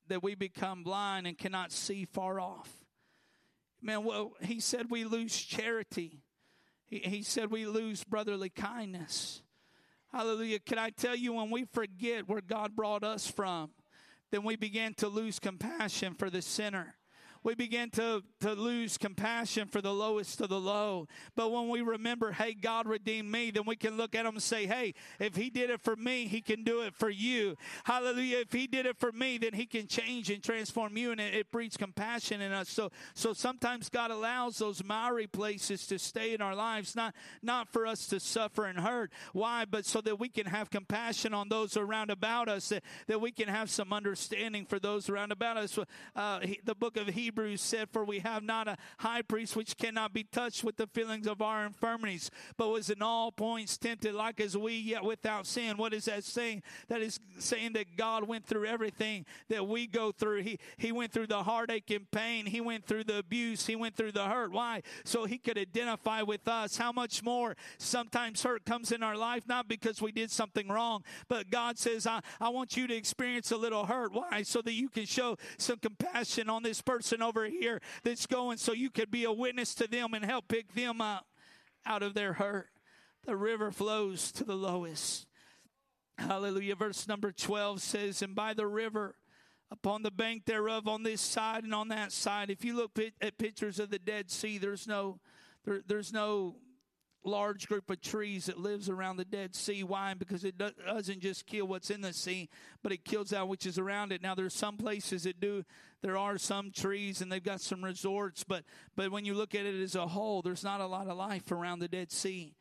that 0.09 0.21
we 0.21 0.35
become 0.35 0.83
blind 0.83 1.27
and 1.27 1.37
cannot 1.37 1.71
see 1.71 2.03
far 2.03 2.41
off. 2.41 2.69
Man, 3.81 4.03
well, 4.03 4.33
he 4.41 4.59
said 4.59 4.87
we 4.89 5.05
lose 5.05 5.33
charity. 5.33 6.23
He, 6.87 6.99
he 6.99 7.21
said 7.23 7.51
we 7.51 7.65
lose 7.67 8.03
brotherly 8.03 8.49
kindness. 8.49 9.43
Hallelujah. 10.11 10.59
Can 10.59 10.77
I 10.77 10.89
tell 10.89 11.15
you, 11.15 11.31
when 11.31 11.51
we 11.51 11.63
forget 11.63 12.27
where 12.27 12.41
God 12.41 12.75
brought 12.75 13.05
us 13.05 13.31
from, 13.31 13.71
then 14.35 14.43
we 14.43 14.57
begin 14.57 14.93
to 14.93 15.07
lose 15.07 15.39
compassion 15.39 16.13
for 16.13 16.29
the 16.29 16.41
sinner 16.41 16.93
we 17.45 17.53
begin 17.53 17.91
to, 17.91 18.23
to 18.39 18.53
lose 18.53 18.97
compassion 18.97 19.67
for 19.67 19.79
the 19.79 19.93
lowest 19.93 20.41
of 20.41 20.49
the 20.49 20.59
low. 20.59 21.07
But 21.35 21.51
when 21.51 21.69
we 21.69 21.81
remember, 21.81 22.31
hey, 22.31 22.55
God 22.55 22.87
redeemed 22.87 23.31
me, 23.31 23.51
then 23.51 23.65
we 23.67 23.75
can 23.75 23.95
look 23.95 24.15
at 24.15 24.25
him 24.25 24.33
and 24.33 24.41
say, 24.41 24.65
hey, 24.65 24.95
if 25.19 25.35
he 25.35 25.51
did 25.51 25.69
it 25.69 25.79
for 25.79 25.95
me, 25.95 26.25
he 26.25 26.41
can 26.41 26.63
do 26.63 26.81
it 26.81 26.95
for 26.95 27.09
you. 27.09 27.55
Hallelujah. 27.83 28.39
If 28.39 28.51
he 28.51 28.65
did 28.65 28.87
it 28.87 28.97
for 28.97 29.11
me, 29.11 29.37
then 29.37 29.53
he 29.53 29.67
can 29.67 29.85
change 29.85 30.31
and 30.31 30.41
transform 30.41 30.97
you, 30.97 31.11
and 31.11 31.21
it, 31.21 31.35
it 31.35 31.51
breeds 31.51 31.77
compassion 31.77 32.41
in 32.41 32.51
us. 32.51 32.67
So, 32.67 32.89
so 33.13 33.31
sometimes 33.31 33.89
God 33.89 34.09
allows 34.09 34.57
those 34.57 34.83
miry 34.83 35.27
places 35.27 35.85
to 35.85 35.99
stay 35.99 36.33
in 36.33 36.41
our 36.41 36.55
lives, 36.55 36.95
not, 36.95 37.13
not 37.43 37.69
for 37.69 37.85
us 37.85 38.07
to 38.07 38.19
suffer 38.19 38.65
and 38.65 38.79
hurt. 38.79 39.13
Why? 39.33 39.65
But 39.65 39.85
so 39.85 40.01
that 40.01 40.19
we 40.19 40.29
can 40.29 40.47
have 40.47 40.71
compassion 40.71 41.31
on 41.35 41.49
those 41.49 41.77
around 41.77 42.09
about 42.09 42.49
us, 42.49 42.69
that, 42.69 42.81
that 43.05 43.21
we 43.21 43.31
can 43.31 43.49
have 43.49 43.69
some 43.69 43.93
understanding 43.93 44.65
for 44.65 44.79
those 44.79 45.09
around 45.09 45.31
about 45.31 45.57
us. 45.57 45.77
Uh, 46.15 46.39
he, 46.39 46.59
the 46.65 46.73
book 46.73 46.97
of 46.97 47.05
Hebrews 47.05 47.34
Hebrews 47.35 47.59
said, 47.59 47.89
For 47.91 48.05
we 48.05 48.19
have 48.19 48.43
not 48.43 48.69
a 48.69 48.77
high 48.99 49.21
priest 49.21 49.57
which 49.57 49.75
cannot 49.75 50.13
be 50.13 50.23
touched 50.23 50.63
with 50.63 50.77
the 50.77 50.87
feelings 50.87 51.27
of 51.27 51.41
our 51.41 51.65
infirmities, 51.65 52.31
but 52.55 52.69
was 52.69 52.89
in 52.89 53.01
all 53.01 53.29
points 53.29 53.77
tempted 53.77 54.13
like 54.13 54.39
as 54.39 54.55
we, 54.55 54.75
yet 54.75 55.03
without 55.03 55.45
sin. 55.45 55.75
What 55.75 55.93
is 55.93 56.05
that 56.05 56.23
saying? 56.23 56.63
That 56.87 57.01
is 57.01 57.19
saying 57.37 57.73
that 57.73 57.97
God 57.97 58.25
went 58.25 58.45
through 58.45 58.67
everything 58.67 59.25
that 59.49 59.67
we 59.67 59.85
go 59.85 60.13
through. 60.13 60.43
He, 60.43 60.59
he 60.77 60.93
went 60.93 61.11
through 61.11 61.27
the 61.27 61.43
heartache 61.43 61.91
and 61.91 62.09
pain, 62.09 62.45
He 62.45 62.61
went 62.61 62.85
through 62.85 63.03
the 63.03 63.17
abuse, 63.17 63.67
He 63.67 63.75
went 63.75 63.97
through 63.97 64.13
the 64.13 64.25
hurt. 64.25 64.53
Why? 64.53 64.81
So 65.03 65.25
He 65.25 65.37
could 65.37 65.57
identify 65.57 66.21
with 66.21 66.47
us. 66.47 66.77
How 66.77 66.93
much 66.93 67.21
more 67.21 67.57
sometimes 67.77 68.43
hurt 68.43 68.65
comes 68.65 68.93
in 68.93 69.03
our 69.03 69.17
life, 69.17 69.43
not 69.45 69.67
because 69.67 70.01
we 70.01 70.13
did 70.13 70.31
something 70.31 70.69
wrong, 70.69 71.03
but 71.27 71.49
God 71.49 71.77
says, 71.77 72.07
I, 72.07 72.21
I 72.39 72.47
want 72.47 72.77
you 72.77 72.87
to 72.87 72.95
experience 72.95 73.51
a 73.51 73.57
little 73.57 73.85
hurt. 73.85 74.13
Why? 74.13 74.43
So 74.43 74.61
that 74.61 74.73
you 74.73 74.87
can 74.87 75.05
show 75.05 75.35
some 75.57 75.79
compassion 75.79 76.49
on 76.49 76.63
this 76.63 76.81
person 76.81 77.21
over 77.25 77.45
here 77.45 77.81
that's 78.03 78.25
going 78.25 78.57
so 78.57 78.71
you 78.71 78.89
could 78.89 79.11
be 79.11 79.25
a 79.25 79.31
witness 79.31 79.75
to 79.75 79.87
them 79.87 80.13
and 80.13 80.23
help 80.23 80.47
pick 80.47 80.73
them 80.73 81.01
up 81.01 81.25
out 81.85 82.03
of 82.03 82.13
their 82.13 82.33
hurt. 82.33 82.69
The 83.25 83.35
river 83.35 83.71
flows 83.71 84.31
to 84.33 84.43
the 84.43 84.55
lowest. 84.55 85.25
Hallelujah. 86.17 86.75
Verse 86.75 87.07
number 87.07 87.31
12 87.31 87.81
says, 87.81 88.21
And 88.21 88.35
by 88.35 88.53
the 88.53 88.67
river, 88.67 89.15
upon 89.71 90.03
the 90.03 90.11
bank 90.11 90.45
thereof, 90.45 90.87
on 90.87 91.03
this 91.03 91.21
side 91.21 91.63
and 91.63 91.73
on 91.73 91.89
that 91.89 92.11
side. 92.11 92.49
If 92.49 92.63
you 92.63 92.75
look 92.75 92.97
at 93.21 93.37
pictures 93.37 93.79
of 93.79 93.89
the 93.89 93.99
Dead 93.99 94.29
Sea, 94.31 94.57
there's 94.57 94.87
no, 94.87 95.19
there, 95.65 95.81
there's 95.85 96.13
no 96.13 96.55
large 97.25 97.67
group 97.67 97.89
of 97.89 98.01
trees 98.01 98.45
that 98.45 98.59
lives 98.59 98.89
around 98.89 99.17
the 99.17 99.25
Dead 99.25 99.55
Sea. 99.55 99.83
Why? 99.83 100.13
Because 100.13 100.43
it 100.43 100.55
doesn't 100.57 101.19
just 101.21 101.45
kill 101.45 101.67
what's 101.67 101.89
in 101.89 102.01
the 102.01 102.13
sea, 102.13 102.49
but 102.83 102.91
it 102.91 103.03
kills 103.03 103.29
that 103.31 103.47
which 103.47 103.65
is 103.65 103.77
around 103.77 104.11
it. 104.11 104.21
Now, 104.21 104.35
there's 104.35 104.53
some 104.53 104.77
places 104.77 105.23
that 105.23 105.39
do. 105.39 105.63
There 106.01 106.17
are 106.17 106.37
some 106.37 106.71
trees, 106.71 107.21
and 107.21 107.31
they've 107.31 107.43
got 107.43 107.61
some 107.61 107.83
resorts, 107.83 108.43
but 108.43 108.63
but 108.95 109.11
when 109.11 109.25
you 109.25 109.33
look 109.33 109.55
at 109.55 109.65
it 109.65 109.81
as 109.81 109.95
a 109.95 110.07
whole, 110.07 110.41
there's 110.41 110.63
not 110.63 110.81
a 110.81 110.85
lot 110.85 111.07
of 111.07 111.17
life 111.17 111.51
around 111.51 111.79
the 111.79 111.87
Dead 111.87 112.11
Sea. 112.11 112.55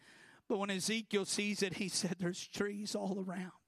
But 0.48 0.58
when 0.58 0.70
Ezekiel 0.70 1.24
sees 1.24 1.62
it, 1.62 1.74
he 1.74 1.88
said, 1.88 2.16
"There's 2.18 2.48
trees 2.48 2.94
all 2.94 3.22
around." 3.26 3.63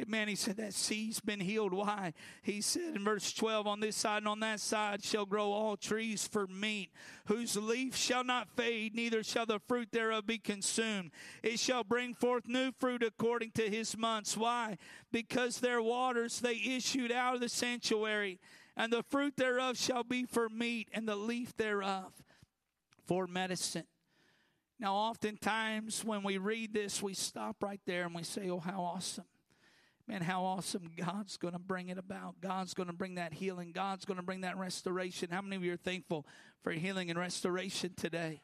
Amen. 0.00 0.28
He 0.28 0.36
said 0.36 0.58
that 0.58 0.74
sea's 0.74 1.18
been 1.18 1.40
healed. 1.40 1.72
Why? 1.72 2.12
He 2.42 2.60
said 2.60 2.94
in 2.94 3.04
verse 3.04 3.32
12, 3.32 3.66
on 3.66 3.80
this 3.80 3.96
side 3.96 4.18
and 4.18 4.28
on 4.28 4.38
that 4.40 4.60
side 4.60 5.02
shall 5.02 5.26
grow 5.26 5.50
all 5.50 5.76
trees 5.76 6.28
for 6.28 6.46
meat, 6.46 6.90
whose 7.26 7.56
leaf 7.56 7.96
shall 7.96 8.22
not 8.22 8.48
fade, 8.56 8.94
neither 8.94 9.24
shall 9.24 9.44
the 9.44 9.58
fruit 9.66 9.90
thereof 9.90 10.24
be 10.24 10.38
consumed. 10.38 11.10
It 11.42 11.58
shall 11.58 11.82
bring 11.82 12.14
forth 12.14 12.46
new 12.46 12.70
fruit 12.78 13.02
according 13.02 13.50
to 13.52 13.68
his 13.68 13.96
months. 13.96 14.36
Why? 14.36 14.78
Because 15.10 15.58
their 15.58 15.82
waters 15.82 16.38
they 16.38 16.62
issued 16.64 17.10
out 17.10 17.34
of 17.34 17.40
the 17.40 17.48
sanctuary, 17.48 18.38
and 18.76 18.92
the 18.92 19.02
fruit 19.02 19.36
thereof 19.36 19.76
shall 19.76 20.04
be 20.04 20.24
for 20.24 20.48
meat, 20.48 20.88
and 20.92 21.08
the 21.08 21.16
leaf 21.16 21.56
thereof 21.56 22.12
for 23.04 23.26
medicine. 23.26 23.86
Now, 24.78 24.94
oftentimes 24.94 26.04
when 26.04 26.22
we 26.22 26.38
read 26.38 26.72
this, 26.72 27.02
we 27.02 27.14
stop 27.14 27.56
right 27.64 27.80
there 27.84 28.04
and 28.04 28.14
we 28.14 28.22
say, 28.22 28.48
Oh, 28.48 28.60
how 28.60 28.80
awesome. 28.80 29.24
Man, 30.08 30.22
how 30.22 30.42
awesome 30.42 30.90
God's 30.96 31.36
going 31.36 31.52
to 31.52 31.58
bring 31.58 31.90
it 31.90 31.98
about. 31.98 32.40
God's 32.40 32.72
going 32.72 32.86
to 32.86 32.94
bring 32.94 33.16
that 33.16 33.34
healing. 33.34 33.72
God's 33.72 34.06
going 34.06 34.16
to 34.16 34.22
bring 34.22 34.40
that 34.40 34.56
restoration. 34.56 35.28
How 35.30 35.42
many 35.42 35.56
of 35.56 35.62
you 35.62 35.74
are 35.74 35.76
thankful 35.76 36.26
for 36.64 36.72
healing 36.72 37.10
and 37.10 37.18
restoration 37.18 37.92
today? 37.94 38.40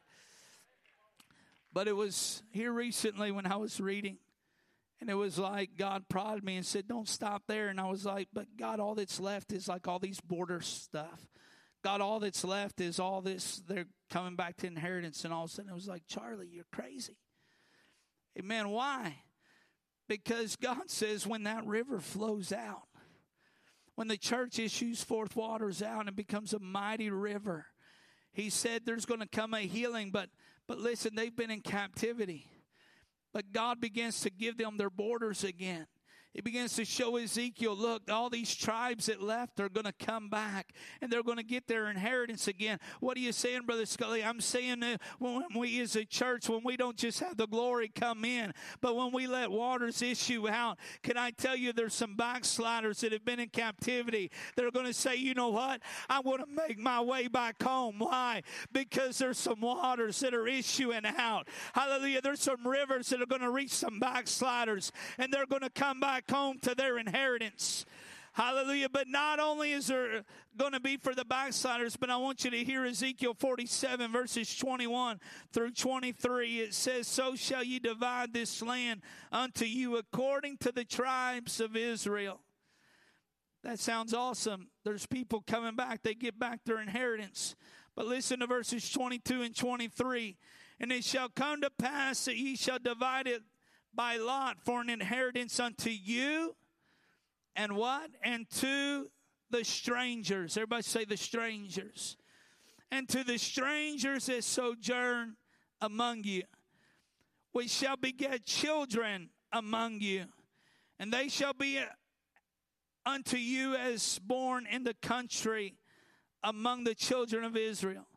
But 1.73 1.87
it 1.87 1.95
was 1.95 2.43
here 2.51 2.71
recently 2.71 3.31
when 3.31 3.47
I 3.47 3.55
was 3.55 3.81
reading, 3.81 4.19
and 5.01 5.09
it 5.09 5.15
was 5.15 5.39
like 5.39 5.71
God 5.75 6.07
prodded 6.07 6.43
me 6.43 6.55
and 6.55 6.65
said, 6.65 6.87
Don't 6.87 7.09
stop 7.09 7.43
there. 7.47 7.69
And 7.69 7.79
I 7.79 7.89
was 7.89 8.05
like, 8.05 8.27
But 8.31 8.45
God, 8.57 8.79
all 8.79 8.93
that's 8.93 9.19
left 9.19 9.51
is 9.51 9.67
like 9.67 9.87
all 9.87 9.99
these 9.99 10.21
border 10.21 10.61
stuff. 10.61 11.27
God, 11.83 11.99
all 11.99 12.19
that's 12.19 12.43
left 12.43 12.79
is 12.79 12.99
all 12.99 13.21
this, 13.21 13.61
they're 13.67 13.87
coming 14.11 14.35
back 14.35 14.57
to 14.57 14.67
inheritance. 14.67 15.25
And 15.25 15.33
all 15.33 15.45
of 15.45 15.49
a 15.49 15.53
sudden 15.53 15.71
it 15.71 15.75
was 15.75 15.87
like, 15.87 16.03
Charlie, 16.07 16.47
you're 16.47 16.65
crazy. 16.71 17.17
Amen. 18.39 18.69
Why? 18.69 19.17
Because 20.07 20.55
God 20.55 20.89
says 20.89 21.25
when 21.25 21.43
that 21.43 21.65
river 21.65 21.99
flows 21.99 22.51
out, 22.51 22.87
when 23.95 24.07
the 24.07 24.17
church 24.17 24.59
issues 24.59 25.03
forth 25.03 25.35
waters 25.35 25.81
out 25.81 26.07
and 26.07 26.15
becomes 26.15 26.53
a 26.53 26.59
mighty 26.59 27.09
river, 27.09 27.67
He 28.33 28.49
said 28.49 28.81
there's 28.85 29.05
going 29.05 29.21
to 29.21 29.27
come 29.27 29.53
a 29.53 29.61
healing. 29.61 30.11
But 30.11 30.29
but 30.67 30.79
listen, 30.79 31.15
they've 31.15 31.35
been 31.35 31.51
in 31.51 31.61
captivity. 31.61 32.47
But 33.33 33.51
God 33.51 33.81
begins 33.81 34.21
to 34.21 34.29
give 34.29 34.57
them 34.57 34.77
their 34.77 34.89
borders 34.89 35.43
again. 35.43 35.87
He 36.35 36.41
begins 36.41 36.75
to 36.75 36.83
show 36.83 37.15
Ezekiel, 37.15 37.77
look, 37.77 38.11
all 38.11 38.29
these 38.29 38.53
tribes 38.53 39.05
that 39.05 39.23
left 39.23 39.61
are 39.61 39.69
going 39.69 39.85
to 39.85 39.93
come 39.93 40.27
back 40.27 40.73
and 41.01 41.09
they're 41.09 41.23
going 41.23 41.37
to 41.37 41.43
get 41.43 41.65
their 41.65 41.89
inheritance 41.89 42.49
again. 42.49 42.77
What 42.99 43.15
are 43.15 43.21
you 43.21 43.31
saying, 43.31 43.61
Brother 43.61 43.85
Scully? 43.85 44.21
I'm 44.21 44.41
saying 44.41 44.81
that 44.81 44.99
when 45.17 45.45
we 45.55 45.79
as 45.79 45.95
a 45.95 46.03
church, 46.03 46.49
when 46.49 46.59
we 46.65 46.75
don't 46.75 46.97
just 46.97 47.21
have 47.21 47.37
the 47.37 47.47
glory 47.47 47.87
come 47.87 48.25
in, 48.25 48.51
but 48.81 48.97
when 48.97 49.13
we 49.13 49.27
let 49.27 49.49
waters 49.49 50.01
issue 50.01 50.49
out, 50.49 50.77
can 51.03 51.17
I 51.17 51.31
tell 51.31 51.55
you 51.55 51.71
there's 51.71 51.93
some 51.93 52.17
backsliders 52.17 52.99
that 52.99 53.13
have 53.13 53.23
been 53.23 53.39
in 53.39 53.47
captivity 53.47 54.29
that 54.57 54.65
are 54.65 54.71
going 54.71 54.87
to 54.87 54.93
say, 54.93 55.15
you 55.15 55.35
know 55.35 55.51
what? 55.51 55.79
I 56.09 56.19
want 56.19 56.41
to 56.41 56.47
make 56.53 56.77
my 56.77 56.99
way 56.99 57.29
back 57.29 57.63
home. 57.63 57.99
Why? 57.99 58.41
Because 58.73 59.17
there's 59.19 59.37
some 59.37 59.61
waters 59.61 60.19
that 60.19 60.33
are 60.33 60.49
issuing 60.49 61.05
out. 61.05 61.47
Hallelujah. 61.73 62.19
There's 62.19 62.41
some 62.41 62.67
rivers 62.67 63.07
that 63.07 63.21
are 63.21 63.25
going 63.25 63.39
to 63.39 63.51
reach 63.51 63.71
some 63.71 64.01
backsliders 64.01 64.91
and 65.17 65.31
they're 65.31 65.45
going 65.45 65.61
to 65.61 65.69
come 65.69 66.01
back 66.01 66.24
back 66.25 66.35
home 66.35 66.59
to 66.59 66.75
their 66.75 66.97
inheritance. 66.97 67.85
Hallelujah. 68.33 68.89
But 68.89 69.07
not 69.07 69.39
only 69.39 69.71
is 69.71 69.87
there 69.87 70.23
going 70.57 70.73
to 70.73 70.79
be 70.79 70.97
for 70.97 71.15
the 71.15 71.23
backsliders, 71.23 71.95
but 71.95 72.09
I 72.09 72.17
want 72.17 72.43
you 72.43 72.51
to 72.51 72.63
hear 72.63 72.85
Ezekiel 72.85 73.33
47, 73.33 74.11
verses 74.11 74.55
21 74.57 75.19
through 75.53 75.71
23. 75.71 76.59
It 76.59 76.73
says, 76.73 77.07
So 77.07 77.35
shall 77.35 77.63
ye 77.63 77.79
divide 77.79 78.33
this 78.33 78.61
land 78.61 79.01
unto 79.31 79.65
you 79.65 79.97
according 79.97 80.57
to 80.59 80.71
the 80.71 80.83
tribes 80.83 81.59
of 81.61 81.77
Israel. 81.77 82.41
That 83.63 83.79
sounds 83.79 84.13
awesome. 84.13 84.67
There's 84.83 85.05
people 85.05 85.43
coming 85.47 85.75
back, 85.75 86.03
they 86.03 86.13
get 86.13 86.37
back 86.37 86.59
their 86.65 86.81
inheritance. 86.81 87.55
But 87.95 88.05
listen 88.05 88.41
to 88.41 88.47
verses 88.47 88.89
22 88.91 89.43
and 89.43 89.55
23. 89.55 90.37
And 90.81 90.91
it 90.91 91.05
shall 91.05 91.29
come 91.29 91.61
to 91.61 91.69
pass 91.69 92.25
that 92.25 92.35
ye 92.35 92.57
shall 92.57 92.79
divide 92.79 93.27
it 93.27 93.41
by 93.95 94.17
lot 94.17 94.57
for 94.63 94.81
an 94.81 94.89
inheritance 94.89 95.59
unto 95.59 95.89
you 95.89 96.55
and 97.55 97.75
what? 97.75 98.09
And 98.23 98.49
to 98.61 99.09
the 99.49 99.63
strangers. 99.63 100.57
Everybody 100.57 100.83
say 100.83 101.05
the 101.05 101.17
strangers. 101.17 102.17
And 102.91 103.07
to 103.09 103.23
the 103.23 103.37
strangers 103.37 104.25
that 104.27 104.43
sojourn 104.43 105.37
among 105.81 106.23
you. 106.23 106.43
We 107.53 107.67
shall 107.67 107.95
beget 107.95 108.45
children 108.45 109.29
among 109.51 110.01
you, 110.01 110.25
and 110.99 111.13
they 111.13 111.29
shall 111.29 111.53
be 111.53 111.79
unto 113.05 113.37
you 113.37 113.75
as 113.75 114.19
born 114.19 114.67
in 114.69 114.83
the 114.83 114.95
country 114.95 115.77
among 116.43 116.83
the 116.83 116.95
children 116.95 117.45
of 117.45 117.55
Israel. 117.55 118.07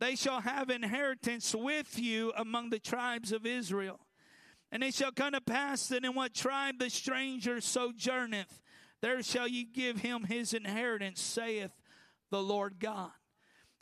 They 0.00 0.16
shall 0.16 0.40
have 0.40 0.68
inheritance 0.68 1.54
with 1.54 1.98
you 1.98 2.32
among 2.36 2.70
the 2.70 2.78
tribes 2.78 3.32
of 3.32 3.46
Israel. 3.46 4.00
And 4.74 4.82
it 4.82 4.92
shall 4.92 5.12
come 5.12 5.32
to 5.34 5.40
pass 5.40 5.86
that 5.86 6.04
in 6.04 6.14
what 6.14 6.34
tribe 6.34 6.80
the 6.80 6.90
stranger 6.90 7.60
sojourneth, 7.60 8.60
there 9.00 9.22
shall 9.22 9.46
ye 9.46 9.64
give 9.64 10.00
him 10.00 10.24
his 10.24 10.52
inheritance, 10.52 11.20
saith 11.20 11.70
the 12.32 12.42
Lord 12.42 12.80
God. 12.80 13.12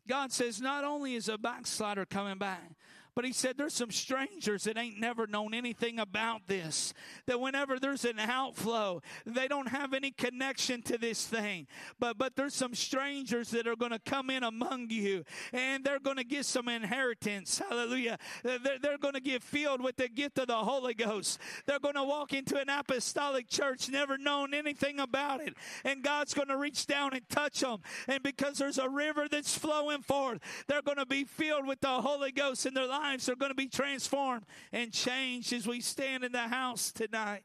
God 0.07 0.33
says, 0.33 0.61
not 0.61 0.85
only 0.85 1.15
is 1.15 1.31
a 1.31 1.39
backslider 1.39 2.05
coming 2.05 2.37
back, 2.37 2.73
but 3.15 3.25
he 3.25 3.33
said 3.33 3.59
there's 3.59 3.75
some 3.75 3.91
strangers 3.91 4.65
that 4.65 4.79
ain't 4.79 4.99
never 4.99 5.27
known 5.27 5.53
anything 5.53 5.99
about 5.99 6.47
this. 6.47 6.95
That 7.27 7.41
whenever 7.41 7.79
there's 7.79 8.05
an 8.05 8.19
outflow, 8.19 9.03
they 9.27 9.49
don't 9.49 9.69
have 9.69 9.93
any 9.93 10.11
connection 10.11 10.81
to 10.83 10.97
this 10.97 11.27
thing. 11.27 11.67
But 11.99 12.17
but 12.17 12.37
there's 12.37 12.55
some 12.55 12.75
strangers 12.75 13.51
that 13.51 13.67
are 13.67 13.77
going 13.77 13.93
to 13.93 13.99
come 13.99 14.31
in 14.31 14.43
among 14.43 14.89
you 14.91 15.25
and 15.53 15.85
they're 15.85 15.99
going 15.99 16.17
to 16.17 16.25
get 16.25 16.47
some 16.47 16.69
inheritance. 16.69 17.59
Hallelujah. 17.59 18.19
They're, 18.43 18.79
they're 18.81 18.99
going 18.99 19.15
to 19.15 19.21
get 19.21 19.43
filled 19.43 19.83
with 19.83 19.97
the 19.97 20.09
gift 20.09 20.39
of 20.39 20.47
the 20.47 20.57
Holy 20.57 20.95
Ghost. 20.95 21.39
They're 21.67 21.81
going 21.81 21.95
to 21.95 22.05
walk 22.05 22.33
into 22.33 22.59
an 22.59 22.69
apostolic 22.69 23.49
church, 23.49 23.89
never 23.91 24.17
known 24.17 24.55
anything 24.55 25.01
about 25.01 25.41
it. 25.41 25.55
And 25.85 26.03
God's 26.03 26.35
going 26.35 26.49
to 26.49 26.57
reach 26.57 26.87
down 26.87 27.13
and 27.13 27.29
touch 27.29 27.61
them. 27.61 27.81
And 28.09 28.23
because 28.23 28.59
there's 28.59 28.79
a 28.79 28.89
river 28.89 29.29
that's 29.29 29.57
flowing 29.57 30.03
forth, 30.03 30.39
they're 30.67 30.83
going 30.83 30.99
to 30.99 31.07
be 31.07 31.25
filled 31.25 31.67
with 31.67 31.81
the 31.81 32.01
Holy 32.01 32.33
Ghost 32.33 32.65
in 32.67 32.75
their 32.75 32.87
life 32.87 33.02
lives 33.03 33.29
are 33.29 33.37
going 33.37 33.51
to 33.51 33.57
be 33.57 33.69
transformed 33.69 34.45
and 34.73 34.93
changed 34.93 35.53
as 35.53 35.67
we 35.67 35.81
stand 35.81 36.25
in 36.25 36.33
the 36.33 36.39
house 36.39 36.93
tonight. 36.93 37.43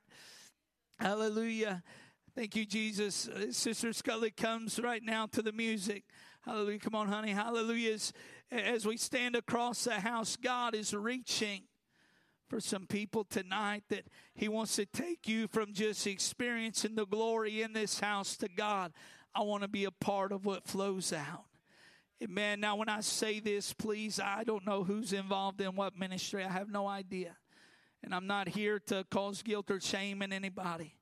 Hallelujah. 0.99 1.83
Thank 2.35 2.55
you, 2.55 2.65
Jesus. 2.65 3.27
Uh, 3.27 3.51
Sister 3.51 3.91
Scully 3.93 4.31
comes 4.31 4.79
right 4.79 5.01
now 5.03 5.25
to 5.27 5.41
the 5.41 5.51
music. 5.51 6.03
Hallelujah. 6.45 6.79
Come 6.79 6.95
on, 6.95 7.07
honey. 7.07 7.31
Hallelujah. 7.31 7.93
As, 7.93 8.13
as 8.51 8.85
we 8.85 8.97
stand 8.97 9.35
across 9.35 9.83
the 9.85 9.99
house, 9.99 10.35
God 10.35 10.75
is 10.75 10.93
reaching 10.93 11.63
for 12.47 12.59
some 12.59 12.85
people 12.85 13.23
tonight 13.23 13.83
that 13.89 14.05
He 14.35 14.47
wants 14.47 14.75
to 14.75 14.85
take 14.85 15.27
you 15.27 15.47
from 15.47 15.73
just 15.73 16.05
experiencing 16.05 16.95
the 16.95 17.07
glory 17.07 17.63
in 17.63 17.73
this 17.73 17.99
house 17.99 18.37
to 18.37 18.47
God. 18.47 18.93
I 19.33 19.41
want 19.41 19.63
to 19.63 19.67
be 19.67 19.85
a 19.85 19.91
part 19.91 20.31
of 20.31 20.45
what 20.45 20.67
flows 20.67 21.11
out. 21.11 21.46
Amen. 22.23 22.59
Now, 22.59 22.75
when 22.75 22.89
I 22.89 23.01
say 23.01 23.39
this, 23.39 23.73
please, 23.73 24.19
I 24.19 24.43
don't 24.43 24.65
know 24.65 24.83
who's 24.83 25.13
involved 25.13 25.61
in 25.61 25.75
what 25.75 25.97
ministry. 25.97 26.43
I 26.43 26.51
have 26.51 26.69
no 26.69 26.87
idea. 26.87 27.37
And 28.03 28.13
I'm 28.13 28.25
not 28.25 28.47
here 28.47 28.79
to 28.87 29.05
cause 29.11 29.43
guilt 29.43 29.69
or 29.69 29.79
shame 29.79 30.21
in 30.23 30.33
anybody. 30.33 30.96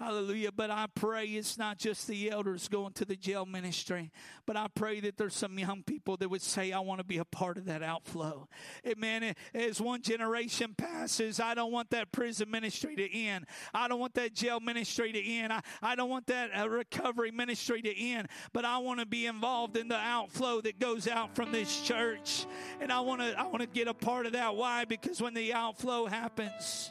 Hallelujah. 0.00 0.50
But 0.50 0.70
I 0.70 0.86
pray 0.94 1.26
it's 1.26 1.58
not 1.58 1.76
just 1.76 2.08
the 2.08 2.30
elders 2.30 2.68
going 2.68 2.94
to 2.94 3.04
the 3.04 3.16
jail 3.16 3.44
ministry, 3.44 4.10
but 4.46 4.56
I 4.56 4.66
pray 4.74 4.98
that 5.00 5.18
there's 5.18 5.34
some 5.34 5.58
young 5.58 5.82
people 5.82 6.16
that 6.16 6.30
would 6.30 6.40
say, 6.40 6.72
I 6.72 6.80
want 6.80 7.00
to 7.00 7.04
be 7.04 7.18
a 7.18 7.24
part 7.26 7.58
of 7.58 7.66
that 7.66 7.82
outflow. 7.82 8.48
Amen. 8.86 9.34
As 9.52 9.78
one 9.78 10.00
generation 10.00 10.74
passes, 10.74 11.38
I 11.38 11.52
don't 11.52 11.70
want 11.70 11.90
that 11.90 12.12
prison 12.12 12.50
ministry 12.50 12.96
to 12.96 13.14
end. 13.14 13.44
I 13.74 13.88
don't 13.88 14.00
want 14.00 14.14
that 14.14 14.32
jail 14.32 14.58
ministry 14.58 15.12
to 15.12 15.22
end. 15.22 15.52
I, 15.52 15.60
I 15.82 15.96
don't 15.96 16.08
want 16.08 16.28
that 16.28 16.50
uh, 16.58 16.66
recovery 16.66 17.30
ministry 17.30 17.82
to 17.82 17.94
end, 17.94 18.28
but 18.54 18.64
I 18.64 18.78
want 18.78 19.00
to 19.00 19.06
be 19.06 19.26
involved 19.26 19.76
in 19.76 19.88
the 19.88 19.98
outflow 19.98 20.62
that 20.62 20.78
goes 20.78 21.08
out 21.08 21.36
from 21.36 21.52
this 21.52 21.82
church. 21.82 22.46
And 22.80 22.90
I 22.90 23.00
want 23.00 23.20
to, 23.20 23.38
I 23.38 23.42
want 23.42 23.60
to 23.60 23.66
get 23.66 23.86
a 23.86 23.92
part 23.92 24.24
of 24.24 24.32
that. 24.32 24.56
Why? 24.56 24.86
Because 24.86 25.20
when 25.20 25.34
the 25.34 25.52
outflow 25.52 26.06
happens, 26.06 26.90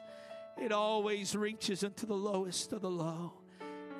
it 0.61 0.71
always 0.71 1.35
reaches 1.35 1.83
into 1.83 2.05
the 2.05 2.15
lowest 2.15 2.73
of 2.73 2.81
the 2.81 2.89
low. 2.89 3.33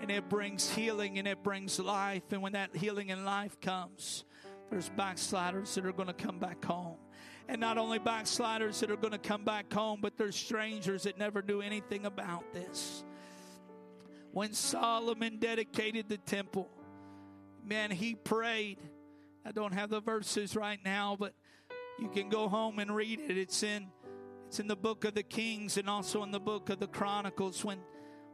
And 0.02 0.10
it 0.10 0.30
brings 0.30 0.70
healing 0.70 1.18
and 1.18 1.28
it 1.28 1.44
brings 1.44 1.80
life. 1.80 2.24
And 2.32 2.42
when 2.42 2.54
that 2.54 2.76
healing 2.76 3.12
and 3.12 3.26
life 3.26 3.60
comes, 3.60 4.24
there's 4.70 4.90
backsliders 4.90 5.76
that 5.76 5.86
are 5.86 5.92
going 5.92 6.08
to 6.08 6.14
come 6.14 6.40
back 6.40 6.64
home. 6.64 6.98
And 7.48 7.60
not 7.60 7.78
only 7.78 7.98
backsliders 8.00 8.80
that 8.80 8.92
are 8.92 8.96
going 8.96 9.12
to 9.12 9.18
come 9.18 9.44
back 9.44 9.74
home, 9.74 10.00
but 10.02 10.18
there's 10.18 10.36
strangers 10.36 11.04
that 11.04 11.18
never 11.18 11.42
knew 11.42 11.62
anything 11.62 12.06
about 12.06 12.54
this. 12.54 13.04
When 14.32 14.54
Solomon 14.54 15.40
dedicated 15.40 16.08
the 16.08 16.18
temple, 16.18 16.70
man, 17.66 17.90
he 17.90 18.14
prayed. 18.16 18.78
I 19.44 19.52
don't 19.52 19.74
have 19.74 19.90
the 19.90 20.00
verses 20.00 20.56
right 20.56 20.80
now, 20.86 21.18
but 21.20 21.34
you 21.98 22.10
can 22.10 22.30
go 22.30 22.48
home 22.48 22.78
and 22.78 22.96
read 22.96 23.20
it. 23.20 23.38
It's 23.38 23.64
in 23.64 23.88
it's 24.50 24.60
in 24.60 24.68
the 24.68 24.76
book 24.76 25.06
of 25.06 25.14
the 25.14 25.22
Kings 25.22 25.78
and 25.78 25.88
also 25.88 26.24
in 26.24 26.32
the 26.32 26.40
book 26.40 26.72
of 26.72 26.80
the 26.80 26.88
Chronicles 26.88 27.64
when 27.64 27.78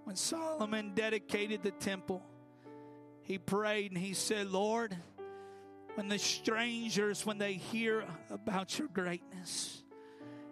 when 0.06 0.16
Solomon 0.16 0.94
dedicated 0.96 1.62
the 1.62 1.72
temple, 1.72 2.24
he 3.24 3.38
prayed 3.38 3.92
and 3.92 4.00
he 4.00 4.14
said, 4.14 4.50
Lord, 4.50 4.96
when 5.96 6.08
the 6.08 6.18
strangers, 6.18 7.26
when 7.26 7.38
they 7.38 7.56
hear 7.56 8.06
about 8.30 8.80
your 8.80 8.88
greatness, 8.88 9.84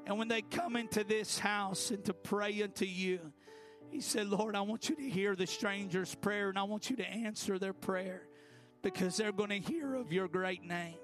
and 0.05 0.17
when 0.17 0.27
they 0.27 0.41
come 0.41 0.75
into 0.75 1.05
this 1.05 1.39
house 1.39 1.91
and 1.91 2.03
to 2.03 2.13
pray 2.13 2.61
unto 2.61 2.83
you, 2.83 3.31
he 3.89 4.01
said, 4.01 4.27
Lord, 4.27 4.57
I 4.57 4.61
want 4.61 4.89
you 4.89 4.97
to 4.97 5.09
hear 5.09 5.33
the 5.33 5.47
stranger's 5.47 6.13
prayer 6.13 6.49
and 6.49 6.59
I 6.59 6.63
want 6.63 6.89
you 6.89 6.97
to 6.97 7.07
answer 7.07 7.57
their 7.57 7.71
prayer 7.71 8.27
because 8.81 9.15
they're 9.15 9.31
going 9.31 9.51
to 9.51 9.59
hear 9.59 9.95
of 9.95 10.11
your 10.11 10.27
great 10.27 10.65
name. 10.65 10.97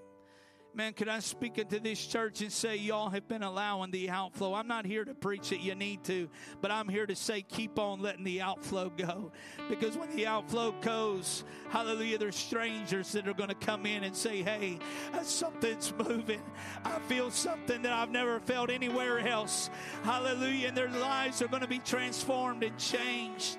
Man, 0.75 0.93
could 0.93 1.09
I 1.09 1.19
speak 1.19 1.57
into 1.57 1.79
this 1.79 2.05
church 2.05 2.41
and 2.41 2.51
say, 2.51 2.75
y'all 2.75 3.09
have 3.09 3.27
been 3.27 3.41
allowing 3.41 3.89
the 3.89 4.11
outflow? 4.11 4.53
I'm 4.53 4.67
not 4.67 4.85
here 4.85 5.03
to 5.03 5.15
preach 5.15 5.49
that 5.49 5.61
you 5.61 5.73
need 5.73 6.03
to, 6.03 6.29
but 6.61 6.69
I'm 6.69 6.87
here 6.87 7.07
to 7.07 7.15
say, 7.15 7.41
keep 7.41 7.79
on 7.79 8.01
letting 8.01 8.23
the 8.23 8.41
outflow 8.41 8.89
go. 8.89 9.31
Because 9.67 9.97
when 9.97 10.15
the 10.15 10.27
outflow 10.27 10.73
goes, 10.79 11.43
hallelujah, 11.69 12.19
there's 12.19 12.35
strangers 12.35 13.11
that 13.13 13.27
are 13.27 13.33
going 13.33 13.49
to 13.49 13.55
come 13.55 13.87
in 13.87 14.03
and 14.03 14.15
say, 14.15 14.43
hey, 14.43 14.77
uh, 15.13 15.23
something's 15.23 15.91
moving. 16.07 16.41
I 16.85 16.99
feel 16.99 17.31
something 17.31 17.81
that 17.81 17.91
I've 17.91 18.11
never 18.11 18.39
felt 18.39 18.69
anywhere 18.69 19.19
else. 19.19 19.71
Hallelujah. 20.03 20.67
And 20.67 20.77
their 20.77 20.89
lives 20.89 21.41
are 21.41 21.47
going 21.47 21.63
to 21.63 21.67
be 21.67 21.79
transformed 21.79 22.63
and 22.63 22.77
changed. 22.77 23.57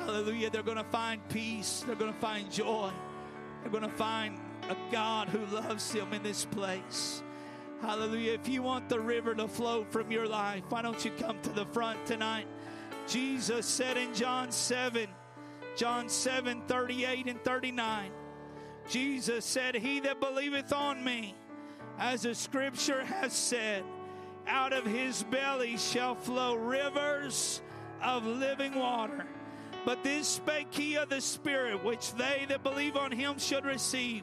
Hallelujah. 0.00 0.50
They're 0.50 0.62
going 0.62 0.76
to 0.76 0.84
find 0.84 1.26
peace, 1.30 1.82
they're 1.86 1.96
going 1.96 2.12
to 2.12 2.20
find 2.20 2.50
joy, 2.52 2.90
they're 3.62 3.70
going 3.70 3.88
to 3.88 3.96
find 3.96 4.38
a 4.72 4.76
God 4.90 5.28
who 5.28 5.44
loves 5.54 5.92
him 5.92 6.12
in 6.12 6.22
this 6.22 6.44
place. 6.46 7.22
Hallelujah. 7.82 8.32
If 8.32 8.48
you 8.48 8.62
want 8.62 8.88
the 8.88 9.00
river 9.00 9.34
to 9.34 9.46
flow 9.48 9.84
from 9.90 10.10
your 10.10 10.26
life, 10.26 10.62
why 10.68 10.82
don't 10.82 11.04
you 11.04 11.10
come 11.18 11.40
to 11.42 11.50
the 11.50 11.66
front 11.66 12.04
tonight? 12.06 12.46
Jesus 13.06 13.66
said 13.66 13.96
in 13.96 14.14
John 14.14 14.50
7, 14.50 15.08
John 15.76 16.08
7 16.08 16.62
38 16.66 17.26
and 17.26 17.44
39, 17.44 18.10
Jesus 18.88 19.44
said, 19.44 19.74
He 19.74 20.00
that 20.00 20.20
believeth 20.20 20.72
on 20.72 21.04
me, 21.04 21.34
as 21.98 22.22
the 22.22 22.34
scripture 22.34 23.04
has 23.04 23.32
said, 23.32 23.84
out 24.46 24.72
of 24.72 24.84
his 24.84 25.22
belly 25.24 25.76
shall 25.76 26.14
flow 26.14 26.54
rivers 26.54 27.60
of 28.02 28.24
living 28.24 28.74
water. 28.74 29.26
But 29.84 30.04
this 30.04 30.28
spake 30.28 30.68
he 30.70 30.96
of 30.96 31.08
the 31.08 31.20
Spirit, 31.20 31.84
which 31.84 32.14
they 32.14 32.46
that 32.48 32.62
believe 32.62 32.96
on 32.96 33.10
him 33.10 33.38
should 33.38 33.64
receive. 33.64 34.22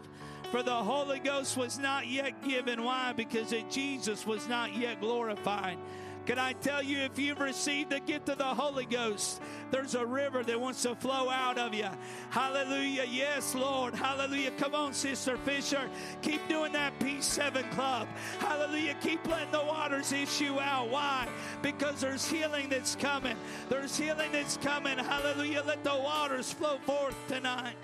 For 0.51 0.63
the 0.63 0.71
Holy 0.71 1.19
Ghost 1.19 1.57
was 1.57 1.77
not 1.77 2.07
yet 2.07 2.43
given. 2.43 2.83
Why? 2.83 3.13
Because 3.15 3.53
Jesus 3.69 4.25
was 4.25 4.47
not 4.47 4.75
yet 4.75 4.99
glorified. 4.99 5.77
Can 6.25 6.37
I 6.37 6.53
tell 6.53 6.83
you, 6.83 6.99
if 6.99 7.17
you've 7.17 7.39
received 7.39 7.89
the 7.89 7.99
gift 7.99 8.29
of 8.29 8.37
the 8.37 8.43
Holy 8.43 8.85
Ghost, 8.85 9.41
there's 9.71 9.95
a 9.95 10.05
river 10.05 10.43
that 10.43 10.59
wants 10.59 10.83
to 10.83 10.93
flow 10.95 11.29
out 11.29 11.57
of 11.57 11.73
you. 11.73 11.87
Hallelujah. 12.29 13.05
Yes, 13.09 13.55
Lord. 13.55 13.95
Hallelujah. 13.95 14.51
Come 14.51 14.75
on, 14.75 14.93
Sister 14.93 15.37
Fisher. 15.37 15.89
Keep 16.21 16.47
doing 16.47 16.71
that 16.73 16.97
P7 16.99 17.71
club. 17.71 18.07
Hallelujah. 18.39 18.95
Keep 19.01 19.27
letting 19.27 19.51
the 19.51 19.63
waters 19.63 20.11
issue 20.11 20.59
out. 20.59 20.89
Why? 20.89 21.27
Because 21.63 22.01
there's 22.01 22.27
healing 22.29 22.69
that's 22.69 22.95
coming. 22.95 23.37
There's 23.69 23.97
healing 23.97 24.31
that's 24.31 24.57
coming. 24.57 24.97
Hallelujah. 24.99 25.63
Let 25.65 25.83
the 25.83 25.95
waters 25.95 26.53
flow 26.53 26.77
forth 26.85 27.15
tonight. 27.27 27.75